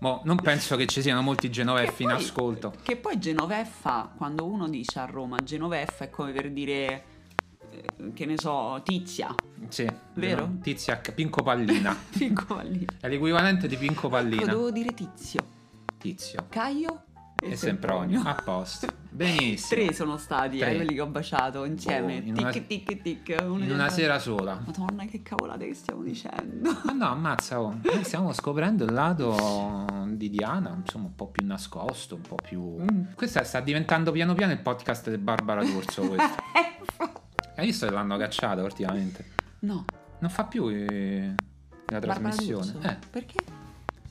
Mo, 0.00 0.22
non 0.24 0.36
penso 0.36 0.76
che 0.76 0.86
ci 0.86 1.00
siano 1.02 1.20
molti 1.22 1.50
Genoveffi 1.50 2.02
in 2.04 2.10
ascolto. 2.10 2.72
Che 2.82 2.96
poi 2.96 3.18
Genoveffa, 3.18 4.12
quando 4.16 4.46
uno 4.46 4.68
dice 4.68 4.98
a 4.98 5.04
Roma 5.04 5.36
Genoveffa 5.36 6.04
è 6.04 6.10
come 6.10 6.32
per 6.32 6.50
dire, 6.50 7.04
eh, 7.70 8.12
che 8.14 8.24
ne 8.26 8.36
so, 8.38 8.80
Tizia. 8.82 9.34
Sì, 9.70 9.88
Vero? 10.14 10.56
Tizia 10.62 11.00
Pinco 11.14 11.42
Pallina. 11.42 11.96
Piccola 12.10 12.62
lì. 12.62 12.86
È 13.00 13.08
l'equivalente 13.08 13.66
di 13.68 13.76
Pinco 13.76 13.92
Ecco, 13.92 14.08
Pallina. 14.08 14.44
dovevo 14.52 14.70
dire 14.70 14.92
Tizio. 14.92 15.40
Tizio. 15.98 16.46
Caio 16.48 17.04
E 17.42 17.56
Sempronio. 17.56 18.20
A 18.24 18.34
posto. 18.42 18.86
Benissimo. 19.12 19.82
Tre 19.84 19.94
sono 19.94 20.16
stati 20.16 20.58
eh, 20.58 20.60
Tre. 20.60 20.74
quelli 20.76 20.94
che 20.94 21.00
ho 21.00 21.06
baciato 21.06 21.64
insieme. 21.64 22.16
Oh, 22.16 22.22
in 22.26 22.36
una- 22.38 22.50
tic 22.50 22.66
tic 22.66 23.02
tic. 23.02 23.28
In 23.40 23.70
una 23.70 23.88
sera 23.88 24.18
sola. 24.18 24.60
Madonna, 24.64 25.04
che 25.04 25.22
cavolate 25.22 25.66
che 25.66 25.74
stiamo 25.74 26.02
dicendo. 26.02 26.70
Ma 26.84 26.92
no, 26.92 27.06
ammazza, 27.10 27.60
oh. 27.60 27.78
Noi 27.82 28.04
stiamo 28.04 28.32
scoprendo 28.32 28.84
il 28.84 28.92
lato 28.92 29.86
di 30.08 30.30
Diana, 30.30 30.74
insomma, 30.76 31.06
un 31.06 31.14
po' 31.14 31.26
più 31.28 31.44
nascosto, 31.46 32.14
un 32.16 32.22
po' 32.22 32.36
più... 32.36 32.76
Mm. 32.80 33.12
Questo 33.14 33.42
sta 33.44 33.60
diventando 33.60 34.10
piano 34.12 34.34
piano 34.34 34.52
il 34.52 34.60
podcast 34.60 35.10
di 35.10 35.18
Barbara 35.18 35.62
D'Urso, 35.64 36.02
questo. 36.08 36.42
Hai 37.56 37.66
visto 37.66 37.86
che 37.86 37.92
l'hanno 37.92 38.16
cacciato 38.16 38.62
ultimamente? 38.62 39.38
No, 39.60 39.84
Non 40.20 40.30
fa 40.30 40.44
più 40.44 40.68
eh, 40.68 41.34
la 41.86 41.98
trasmissione. 41.98 42.74
Eh, 42.82 42.96
Perché? 43.10 43.38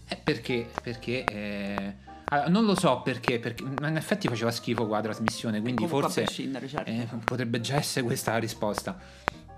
eh, 0.08 0.18
perché? 0.24 0.70
Perché... 0.82 1.24
eh, 1.26 1.96
allora, 2.32 2.50
non 2.50 2.66
lo 2.66 2.76
so 2.76 3.02
perché, 3.02 3.40
perché 3.40 3.64
ma 3.80 3.88
in 3.88 3.96
effetti 3.96 4.28
faceva 4.28 4.52
schifo 4.52 4.86
qua 4.86 4.98
la 4.98 5.04
trasmissione, 5.04 5.62
quindi 5.62 5.88
forse... 5.88 6.28
certo. 6.28 6.84
Eh, 6.86 7.08
potrebbe 7.24 7.60
già 7.60 7.76
essere 7.76 8.06
questa 8.06 8.32
la 8.34 8.38
risposta. 8.38 8.98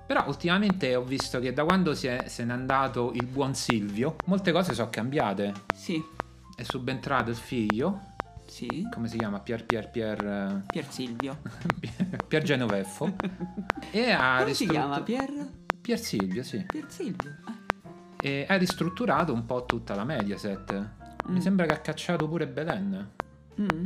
Però 0.07 0.25
ultimamente 0.27 0.95
ho 0.95 1.03
visto 1.03 1.39
che 1.39 1.53
da 1.53 1.63
quando 1.65 1.93
si 1.93 2.07
è- 2.07 2.25
se 2.27 2.43
n'è 2.45 2.51
andato 2.53 3.11
il 3.13 3.25
buon 3.25 3.55
Silvio, 3.55 4.15
molte 4.25 4.51
cose 4.51 4.73
sono 4.73 4.89
cambiate. 4.89 5.53
Sì, 5.75 6.01
È 6.55 6.63
subentrato 6.63 7.29
il 7.29 7.35
figlio, 7.37 7.99
sì. 8.45 8.87
come 8.91 9.07
si 9.07 9.17
chiama? 9.17 9.39
Pier 9.39 9.65
Pier 9.65 9.89
Pier 9.89 10.63
Pier 10.67 10.85
Silvio. 10.89 11.37
eh, 11.79 12.17
Pier 12.27 12.43
Genoveffo. 12.43 13.13
e 13.91 14.11
ha 14.11 14.39
Come 14.39 14.53
si 14.53 14.65
ristruttu- 14.65 14.71
chiama? 14.71 15.01
Pier? 15.01 15.49
Pier 15.81 15.99
Silvio, 15.99 16.43
sì. 16.43 16.63
Pier 16.67 16.85
Silvio. 16.89 17.35
Eh. 18.21 18.29
E 18.29 18.45
ha 18.47 18.55
ristrutturato 18.55 19.33
un 19.33 19.45
po' 19.45 19.65
tutta 19.65 19.95
la 19.95 20.03
Mediaset. 20.03 20.71
Mi 21.27 21.37
Mm. 21.37 21.41
sembra 21.41 21.65
che 21.65 21.73
ha 21.73 21.79
cacciato 21.79 22.27
pure 22.27 22.47
Belen. 22.47 23.09
Mm. 23.59 23.85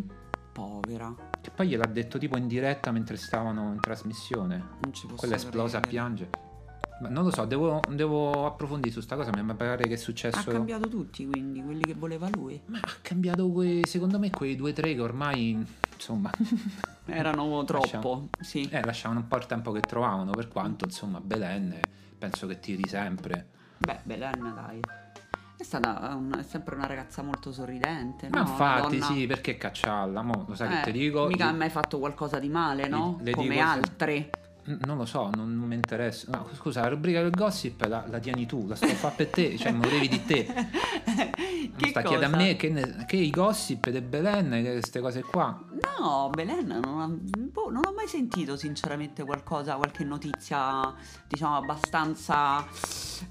Povera. 0.52 1.14
Che 1.42 1.52
poi 1.52 1.68
gliel'ha 1.68 1.88
detto 1.88 2.18
tipo 2.18 2.38
in 2.38 2.48
diretta 2.48 2.92
mentre 2.92 3.18
stavano 3.18 3.72
in 3.74 3.80
trasmissione. 3.80 4.58
Non 4.82 4.94
ci 4.94 5.06
posso 5.06 5.18
Quella 5.20 5.34
è 5.36 5.38
esplosa 5.38 5.78
a 5.78 5.82
piangere. 5.82 6.30
Ma 7.02 7.10
non 7.10 7.26
lo 7.26 7.32
so, 7.32 7.44
devo, 7.44 7.82
devo 7.90 8.46
approfondire 8.46 8.94
su 8.94 9.02
sta 9.02 9.16
cosa. 9.18 9.30
Mi 9.36 9.54
pare 9.54 9.84
che 9.84 9.90
è 9.90 9.94
Ha 9.94 9.98
successo. 9.98 10.50
cambiato 10.50 10.88
tutti, 10.88 11.28
quindi, 11.28 11.62
quelli 11.62 11.82
che 11.82 11.94
voleva 11.94 12.30
lui. 12.34 12.62
Ma 12.68 12.78
ha 12.82 12.90
cambiato 13.02 13.50
quei, 13.52 13.86
secondo 13.86 14.18
me 14.18 14.30
quei 14.30 14.56
due 14.56 14.72
o 14.72 14.74
tre 14.74 14.96
che 14.96 15.02
ormai, 15.02 15.62
insomma, 15.94 16.32
Erano 17.08 17.64
troppo, 17.66 18.30
sì. 18.40 18.68
eh, 18.70 18.84
lasciavano 18.84 19.20
un 19.22 19.28
po' 19.28 19.38
il 19.38 19.46
tempo 19.46 19.72
che 19.72 19.82
trovavano. 19.82 20.32
Per 20.32 20.48
quanto, 20.48 20.86
insomma, 20.86 21.20
Belen 21.22 21.80
penso 22.18 22.48
che 22.48 22.60
tiri 22.60 22.88
sempre. 22.88 23.50
Beh, 23.78 24.00
Belen, 24.04 24.54
dai. 24.56 24.80
È 25.58 25.64
stata 25.64 26.14
un- 26.16 26.36
è 26.38 26.44
sempre 26.44 26.76
una 26.76 26.86
ragazza 26.86 27.22
molto 27.22 27.52
sorridente, 27.54 28.28
Ma 28.30 28.42
no? 28.42 28.50
infatti, 28.50 28.98
donna- 28.98 29.06
sì, 29.14 29.26
perché 29.26 29.58
cacciarla? 29.58 30.22
Mo, 30.22 30.46
lo 30.48 30.56
sai 30.56 30.68
che 30.70 30.80
Eh, 30.82 30.84
ti 30.84 30.92
dico? 30.92 31.28
Mica 31.28 31.48
ha 31.48 31.54
mai 31.54 31.70
fatto 31.70 32.00
qualcosa 32.00 32.40
di 32.40 32.50
male, 32.50 32.88
no? 32.88 33.18
Le 33.22 33.32
Come 33.32 33.50
dico 33.56 33.62
altre. 33.62 34.30
Non 34.68 34.98
lo 34.98 35.06
so, 35.06 35.30
non, 35.36 35.56
non 35.58 35.68
mi 35.68 35.76
interessa. 35.76 36.26
No, 36.32 36.48
scusa, 36.54 36.82
la 36.82 36.88
rubrica 36.88 37.22
del 37.22 37.30
gossip 37.30 37.86
la, 37.86 38.04
la 38.08 38.18
tieni 38.20 38.48
tu, 38.48 38.66
la 38.68 38.76
sto 38.76 38.88
a 39.08 39.12
per 39.12 39.28
te, 39.28 39.56
cioè 39.58 39.72
devi 39.74 40.08
di 40.08 40.26
te. 40.26 40.46
Che 41.76 41.90
sta 41.90 42.04
chiedere 42.04 42.32
a 42.32 42.36
me 42.38 42.56
che, 42.56 42.70
ne- 42.70 43.04
che 43.06 43.18
i 43.18 43.30
gossip 43.30 43.90
di 43.90 44.00
Belen, 44.00 44.50
che 44.64 44.72
queste 44.72 45.02
cose 45.02 45.22
qua. 45.24 45.62
No, 46.00 46.30
Belen 46.32 46.68
non, 46.82 47.02
ha- 47.02 47.08
boh, 47.10 47.70
non 47.70 47.82
ho 47.86 47.92
mai 47.94 48.08
sentito 48.08 48.56
sinceramente 48.56 49.24
qualcosa, 49.26 49.76
qualche 49.76 50.06
notizia, 50.06 50.94
diciamo, 51.28 51.58
abbastanza, 51.58 52.66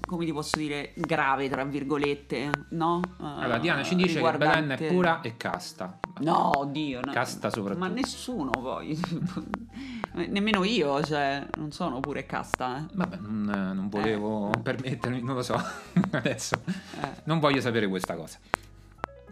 come 0.05 0.25
ti 0.25 0.31
posso 0.31 0.57
dire, 0.57 0.93
grave, 0.95 1.49
tra 1.49 1.63
virgolette, 1.63 2.49
no? 2.69 3.01
Allora, 3.17 3.55
Eh, 3.55 3.59
Diana 3.61 3.83
ci 3.83 3.95
dice 3.95 4.21
che 4.21 4.37
Belen 4.37 4.69
è 4.71 4.75
riguardante- 4.77 4.87
pura 4.87 5.21
e 5.21 5.37
casta. 5.37 5.99
No, 6.19 6.59
oddio, 6.59 6.99
no. 7.03 7.11
Casta 7.11 7.49
soprattutto. 7.49 7.79
Ma 7.83 7.87
nessuno 7.91 8.51
poi. 8.51 8.99
Nemmeno 10.15 10.63
io, 10.63 11.03
cioè, 11.03 11.45
non 11.57 11.71
sono 11.73 11.99
pure 11.99 12.25
casta, 12.25 12.77
eh. 12.79 12.85
Vabbè, 12.93 13.17
non, 13.17 13.43
non 13.75 13.89
volevo 13.89 14.49
permettermi, 14.63 15.21
non 15.21 15.35
lo 15.35 15.41
so. 15.43 15.55
Adesso 16.11 16.55
Eh, 17.01 17.07
non 17.25 17.39
voglio 17.39 17.59
sapere 17.59 17.87
questa 17.87 18.15
cosa. 18.15 18.37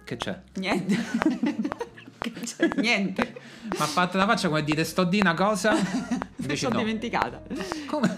Che 0.04 0.18
c'è? 0.18 0.40
niente. 0.56 0.98
Che 2.24 2.32
c'è? 2.32 2.70
niente. 2.78 3.34
Mi 3.64 3.78
ha 3.80 3.86
fatto 3.86 4.16
la 4.18 4.26
faccia 4.26 4.48
come 4.48 4.64
dire 4.64 4.84
sto 4.86 5.04
di 5.04 5.20
una 5.20 5.34
cosa. 5.34 5.74
Mi 6.38 6.56
sono 6.56 6.76
no. 6.76 6.80
dimenticata. 6.80 7.42
Come? 7.86 8.16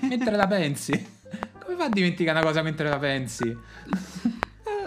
mentre 0.00 0.36
la 0.36 0.46
pensi? 0.46 0.92
Come 1.58 1.76
fa 1.76 1.84
a 1.84 1.88
dimenticare 1.90 2.38
una 2.38 2.46
cosa 2.46 2.62
mentre 2.62 2.88
la 2.88 2.98
pensi? 2.98 3.54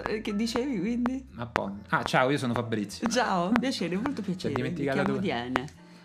Eh, 0.07 0.21
Che 0.21 0.35
dicevi 0.35 0.79
quindi? 0.79 1.27
Ma 1.33 1.45
poi. 1.45 1.71
Ah, 1.89 2.01
ciao, 2.03 2.29
io 2.31 2.37
sono 2.39 2.53
Fabrizio. 2.53 3.07
Ciao, 3.09 3.51
piacere, 3.59 3.95
molto 3.95 4.21
piacere. 4.23 4.53
Dimenticato 4.55 4.97
Mi 4.97 5.03
chiamo 5.03 5.19
tu? 5.19 5.25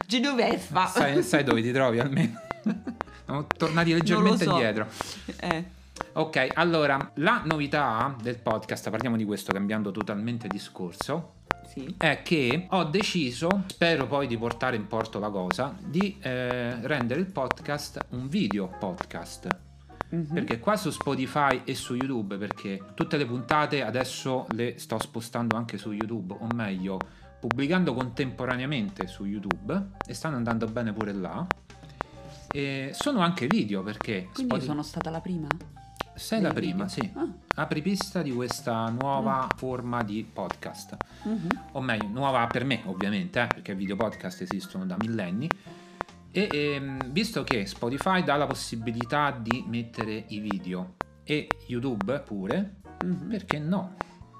Genoveffa. 0.06 0.86
Sai, 0.86 1.22
sai 1.22 1.44
dove 1.44 1.62
ti 1.62 1.72
trovi 1.72 1.98
almeno? 1.98 2.40
Siamo 3.24 3.46
tornati 3.46 3.92
leggermente 3.92 4.44
so. 4.44 4.50
indietro. 4.50 4.86
Eh, 5.36 5.80
Ok, 6.14 6.48
allora, 6.54 7.12
la 7.16 7.42
novità 7.44 8.14
del 8.20 8.38
podcast, 8.38 8.90
parliamo 8.90 9.16
di 9.16 9.24
questo 9.24 9.52
cambiando 9.52 9.90
totalmente 9.92 10.46
discorso, 10.46 11.34
sì. 11.66 11.94
è 11.96 12.20
che 12.22 12.66
ho 12.68 12.84
deciso, 12.84 13.48
spero 13.68 14.06
poi 14.06 14.26
di 14.26 14.36
portare 14.36 14.76
in 14.76 14.86
porto 14.86 15.18
la 15.18 15.30
cosa, 15.30 15.74
di 15.78 16.18
eh, 16.20 16.86
rendere 16.86 17.20
il 17.20 17.26
podcast 17.26 18.06
un 18.10 18.28
video 18.28 18.68
podcast. 18.78 19.48
Mhm. 20.10 20.34
Perché 20.34 20.58
qua 20.58 20.76
su 20.76 20.90
Spotify 20.90 21.62
e 21.64 21.74
su 21.74 21.94
YouTube, 21.94 22.36
perché 22.36 22.78
tutte 22.92 23.16
le 23.16 23.24
puntate 23.24 23.82
adesso 23.82 24.46
le 24.50 24.78
sto 24.78 24.98
spostando 25.00 25.56
anche 25.56 25.78
su 25.78 25.92
YouTube, 25.92 26.34
o 26.38 26.46
meglio, 26.54 26.98
pubblicando 27.52 27.92
contemporaneamente 27.92 29.08
su 29.08 29.24
YouTube 29.24 29.88
e 30.06 30.14
stanno 30.14 30.36
andando 30.36 30.66
bene 30.68 30.92
pure 30.92 31.12
là. 31.12 31.44
E 32.52 32.90
sono 32.94 33.18
anche 33.20 33.48
video 33.48 33.82
perché 33.82 34.28
Quindi 34.32 34.52
Spotify- 34.52 34.66
sono 34.66 34.82
stata 34.84 35.10
la 35.10 35.20
prima? 35.20 35.48
sei 36.14 36.40
la 36.40 36.52
prima, 36.52 36.84
video? 36.84 36.88
sì. 36.88 37.10
Ah. 37.14 37.26
Apripista 37.62 38.22
di 38.22 38.30
questa 38.30 38.88
nuova 38.90 39.48
forma 39.56 40.04
di 40.04 40.24
podcast. 40.30 40.96
Mhm. 41.24 41.48
O 41.72 41.80
meglio, 41.80 42.06
nuova 42.08 42.46
per 42.46 42.64
me 42.64 42.82
ovviamente, 42.84 43.40
eh, 43.42 43.46
perché 43.48 43.74
video 43.74 43.96
podcast 43.96 44.42
esistono 44.42 44.86
da 44.86 44.96
millenni. 45.00 45.48
E 46.30 46.48
ehm, 46.52 47.10
visto 47.10 47.42
che 47.42 47.66
Spotify 47.66 48.22
dà 48.22 48.36
la 48.36 48.46
possibilità 48.46 49.30
di 49.32 49.64
mettere 49.66 50.24
i 50.28 50.38
video 50.38 50.94
e 51.24 51.48
YouTube 51.66 52.20
pure, 52.20 52.76
Mhm. 53.04 53.28
perché 53.28 53.58
no? 53.58 53.96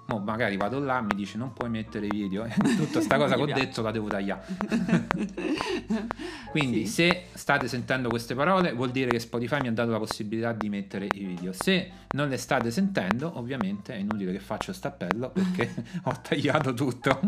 Mo 0.07 0.19
magari 0.19 0.57
vado 0.57 0.81
là 0.81 1.01
mi 1.01 1.15
dice 1.15 1.39
non 1.39 1.53
puoi 1.53 1.71
mettere 1.71 2.09
video. 2.09 2.45
Tutta 2.77 3.01
sta 3.01 3.17
cosa 3.17 3.37
che 3.37 3.43
ho 3.43 3.47
detto 3.47 3.83
la 3.83 3.91
devo 3.93 4.09
tagliare. 4.09 4.45
Quindi 6.51 6.87
Sì. 6.87 6.93
se 7.09 7.25
state 7.35 7.69
sentendo 7.69 8.09
queste 8.09 8.35
parole 8.35 8.73
vuol 8.73 8.91
dire 8.91 9.11
che 9.11 9.19
Spotify 9.21 9.61
mi 9.61 9.69
ha 9.69 9.73
dato 9.73 9.91
la 9.91 9.99
possibilità 9.99 10.53
di 10.53 10.69
mettere 10.69 11.07
i 11.13 11.25
video. 11.25 11.53
Se 11.53 11.91
non 12.11 12.29
le 12.29 12.37
state 12.37 12.71
sentendo, 12.71 13.39
ovviamente 13.39 13.95
è 13.95 13.99
inutile 13.99 14.33
che 14.33 14.39
faccio 14.41 14.73
stappello 14.73 15.31
perché 15.31 15.73
ho 16.05 16.15
tagliato 16.21 16.75
tutto. 16.75 17.21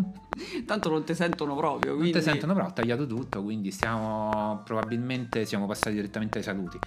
Tanto 0.66 0.90
non 0.90 1.04
ti 1.04 1.14
sentono 1.14 1.54
proprio, 1.54 1.92
Non 1.92 2.00
quindi... 2.00 2.18
ti 2.18 2.24
sentono 2.24 2.54
però 2.54 2.66
ho 2.66 2.72
tagliato 2.72 3.06
tutto, 3.06 3.42
quindi 3.42 3.70
stiamo 3.70 4.60
probabilmente 4.64 5.44
siamo 5.46 5.66
passati 5.66 5.94
direttamente 5.94 6.38
ai 6.38 6.44
saluti. 6.44 6.78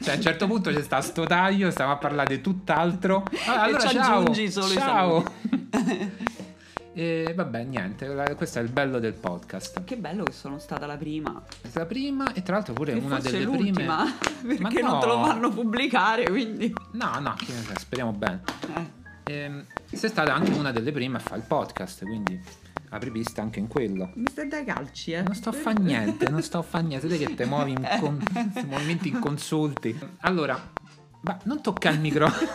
Cioè 0.00 0.12
a 0.12 0.16
un 0.16 0.22
certo 0.22 0.46
punto 0.46 0.70
c'è 0.70 0.82
sta 0.82 1.00
sto 1.00 1.24
taglio, 1.24 1.70
stiamo 1.70 1.92
a 1.92 1.96
parlare 1.96 2.36
di 2.36 2.40
tutt'altro. 2.42 3.07
Ah, 3.46 3.62
allora 3.62 3.80
ci 3.88 3.96
ciao. 3.96 4.20
aggiungi 4.20 4.50
solo 4.50 4.68
ciao. 4.68 5.24
e 6.92 7.32
vabbè, 7.34 7.64
niente, 7.64 8.34
questo 8.36 8.58
è 8.58 8.62
il 8.62 8.68
bello 8.68 8.98
del 8.98 9.14
podcast. 9.14 9.84
Che 9.84 9.96
bello 9.96 10.24
che 10.24 10.32
sono 10.32 10.58
stata 10.58 10.84
la 10.86 10.96
prima. 10.96 11.42
La 11.72 11.86
prima 11.86 12.32
e 12.32 12.42
tra 12.42 12.56
l'altro 12.56 12.74
pure 12.74 12.92
Che 12.92 12.98
una 12.98 13.18
delle 13.18 13.44
l'ultima, 13.44 14.04
prime 14.42 14.56
perché 14.56 14.82
Ma 14.82 14.88
non 14.90 15.00
te 15.00 15.06
lo 15.06 15.16
no. 15.18 15.24
fanno 15.26 15.50
pubblicare, 15.50 16.24
quindi... 16.28 16.72
No, 16.92 17.18
no, 17.20 17.34
speriamo 17.78 18.12
bene. 18.12 18.42
Eh. 18.76 18.96
Ehm, 19.32 19.64
sei 19.92 20.08
stata 20.10 20.34
anche 20.34 20.52
una 20.52 20.72
delle 20.72 20.92
prime 20.92 21.16
a 21.16 21.20
fare 21.20 21.36
il 21.36 21.44
podcast, 21.46 22.02
quindi 22.04 22.40
apri 22.90 23.10
pista 23.10 23.42
anche 23.42 23.58
in 23.58 23.66
quello. 23.68 24.10
Mi 24.14 24.28
stai 24.30 24.48
dai 24.48 24.64
calci, 24.64 25.12
eh? 25.12 25.22
Non 25.22 25.34
sto 25.34 25.50
a 25.50 25.52
fa 25.52 25.72
niente, 25.72 26.28
non 26.30 26.42
sto 26.42 26.58
a 26.58 26.62
fa 26.62 26.78
niente. 26.80 27.08
Siete 27.08 27.26
che 27.26 27.34
te 27.34 27.44
muovi 27.44 27.72
in 27.72 27.88
con- 28.00 28.22
movimenti 28.66 29.08
inconsulti. 29.08 29.98
Allora, 30.20 30.58
ma 31.22 31.38
non 31.44 31.60
tocca 31.62 31.90
il 31.90 32.00
microfono. 32.00 32.50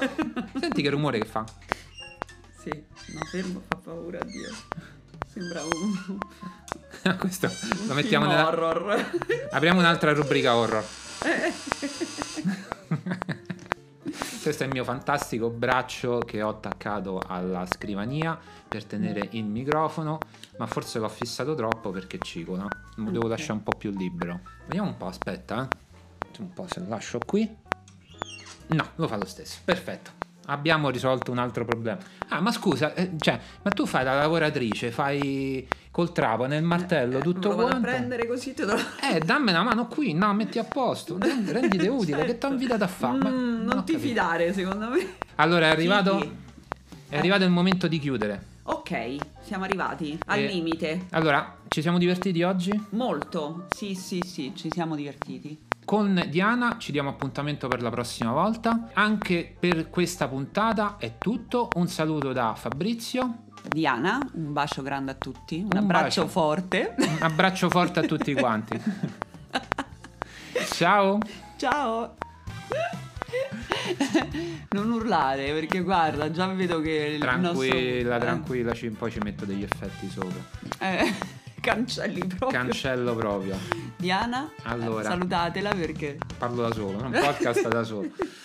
Senti 0.60 0.82
che 0.82 0.90
rumore 0.90 1.20
che 1.20 1.26
fa. 1.26 1.44
Sì, 2.60 2.70
no, 3.14 3.20
fermo, 3.30 3.62
fa 3.68 3.78
paura, 3.78 4.20
Dio. 4.24 4.50
Sembra 5.28 5.62
un, 5.64 6.18
Questo 7.18 7.48
un 7.48 7.88
lo 7.88 7.94
mettiamo 7.94 8.26
nella... 8.26 8.48
horror. 8.48 9.12
Apriamo 9.52 9.80
un'altra 9.80 10.14
rubrica 10.14 10.56
horror. 10.56 10.84
Questo 14.44 14.64
è 14.64 14.66
il 14.68 14.74
mio 14.74 14.84
fantastico 14.84 15.50
braccio 15.50 16.20
che 16.20 16.42
ho 16.42 16.50
attaccato 16.50 17.22
alla 17.26 17.66
scrivania 17.66 18.38
per 18.68 18.84
tenere 18.84 19.30
il 19.32 19.46
microfono, 19.46 20.18
ma 20.58 20.68
forse 20.68 21.00
l'ho 21.00 21.08
fissato 21.08 21.56
troppo 21.56 21.92
perché 21.92 22.18
cicola. 22.22 22.68
Lo 22.96 23.10
devo 23.10 23.24
Ok. 23.26 23.30
lasciare 23.30 23.54
un 23.54 23.64
po' 23.64 23.78
più 23.78 23.92
libero. 23.92 24.42
Vediamo 24.66 24.90
un 24.90 24.98
po', 24.98 25.08
aspetta, 25.08 25.64
eh. 25.70 25.82
Un 26.40 26.52
po' 26.52 26.66
se 26.68 26.80
lo 26.82 26.88
lascio 26.90 27.20
qui. 27.26 27.50
No, 28.68 28.90
lo 28.96 29.08
fa 29.08 29.18
lo 29.18 29.26
stesso. 29.26 29.60
Perfetto. 29.64 30.22
Abbiamo 30.48 30.90
risolto 30.90 31.32
un 31.32 31.38
altro 31.38 31.64
problema. 31.64 31.98
Ah, 32.28 32.42
ma 32.42 32.52
scusa, 32.52 32.94
eh, 32.96 33.12
cioè, 33.18 33.40
ma 33.62 33.72
tu 33.72 33.86
fai 33.86 34.04
la 34.04 34.16
lavoratrice, 34.16 34.92
fai 34.92 35.66
col 35.90 36.12
trapano 36.12 36.48
nel 36.50 36.64
martello, 36.64 37.20
tutto 37.20 37.50
lo 37.50 37.56
vado 37.56 37.68
a 37.68 37.72
quanto. 37.72 37.88
prendere 37.88 38.28
così 38.28 38.54
te 38.54 38.66
lo... 38.66 38.76
Eh, 39.10 39.20
dammi 39.20 39.52
una 39.52 39.64
mano 39.64 39.88
qui, 39.88 40.14
no, 40.14 40.34
metti 40.34 40.60
a 40.60 40.66
posto, 40.66 41.18
rendi- 41.22 41.52
rendite 41.52 41.88
utile, 41.88 42.26
che 42.26 42.38
ti 42.38 42.46
ho 42.46 42.50
invitato 42.50 42.84
a 42.84 42.88
fare? 42.88 43.30
Mm, 43.30 43.64
non 43.64 43.84
ti 43.86 43.94
capito. 43.94 44.00
fidare, 44.00 44.52
secondo 44.54 44.90
me. 44.90 45.16
Allora 45.36 45.68
è 45.68 45.70
arrivato, 45.70 46.20
è 47.08 47.18
arrivato 47.18 47.46
il 47.46 47.50
momento 47.52 47.88
di 47.88 48.00
chiudere. 48.00 48.52
Ok, 48.64 49.16
siamo 49.42 49.64
arrivati 49.64 50.18
al 50.26 50.40
Eh. 50.40 50.48
limite. 50.48 51.06
Allora, 51.12 51.56
ci 51.70 51.82
siamo 51.82 51.98
divertiti 51.98 52.44
oggi? 52.44 52.88
Molto. 52.90 53.68
Sì, 53.74 53.96
sì, 53.96 54.22
sì, 54.26 54.52
ci 54.56 54.70
siamo 54.72 54.96
divertiti. 54.96 55.58
Con 55.86 56.24
Diana 56.30 56.78
ci 56.78 56.92
diamo 56.92 57.10
appuntamento 57.10 57.68
per 57.68 57.82
la 57.82 57.90
prossima 57.90 58.32
volta. 58.32 58.90
Anche 58.94 59.56
per 59.60 59.90
questa 59.90 60.28
puntata 60.28 60.96
è 60.98 61.18
tutto. 61.18 61.70
Un 61.76 61.88
saluto 61.88 62.32
da 62.32 62.56
Fabrizio, 62.56 63.44
Diana, 63.68 64.20
un 64.34 64.54
bacio 64.54 64.82
grande 64.82 65.12
a 65.12 65.16
tutti, 65.16 65.58
un, 65.58 65.68
Un 65.72 65.78
abbraccio 65.78 66.22
bacio. 66.22 66.28
forte. 66.28 66.96
un 66.98 67.18
abbraccio 67.20 67.70
forte 67.70 68.00
a 68.00 68.04
tutti 68.04 68.34
quanti. 68.34 68.82
Ciao. 70.72 71.20
Ciao. 71.58 72.16
non 74.72 74.92
urlare 74.92 75.52
perché 75.54 75.82
guarda, 75.82 76.32
già 76.32 76.48
vedo 76.48 76.80
che 76.82 77.14
il 77.16 77.20
Tranquilla, 77.20 78.18
nostro... 78.18 78.20
tranquilla, 78.20 78.74
poi 78.98 79.12
ci 79.12 79.20
metto 79.24 79.46
degli 79.46 79.64
effetti 79.64 80.10
sopra. 80.10 80.42
Eh, 80.80 81.14
cancelli 81.64 82.20
proprio. 82.28 82.50
Cancello 82.50 83.16
proprio. 83.16 83.58
Diana, 83.96 84.52
Allora. 84.64 85.10
salutatela 85.10 85.70
perché 85.70 86.18
Parlo 86.38 86.64
da 86.68 86.74
solo, 86.74 87.02
un 87.04 87.12
podcast 87.12 87.68
da 87.70 87.84
solo. 87.84 88.10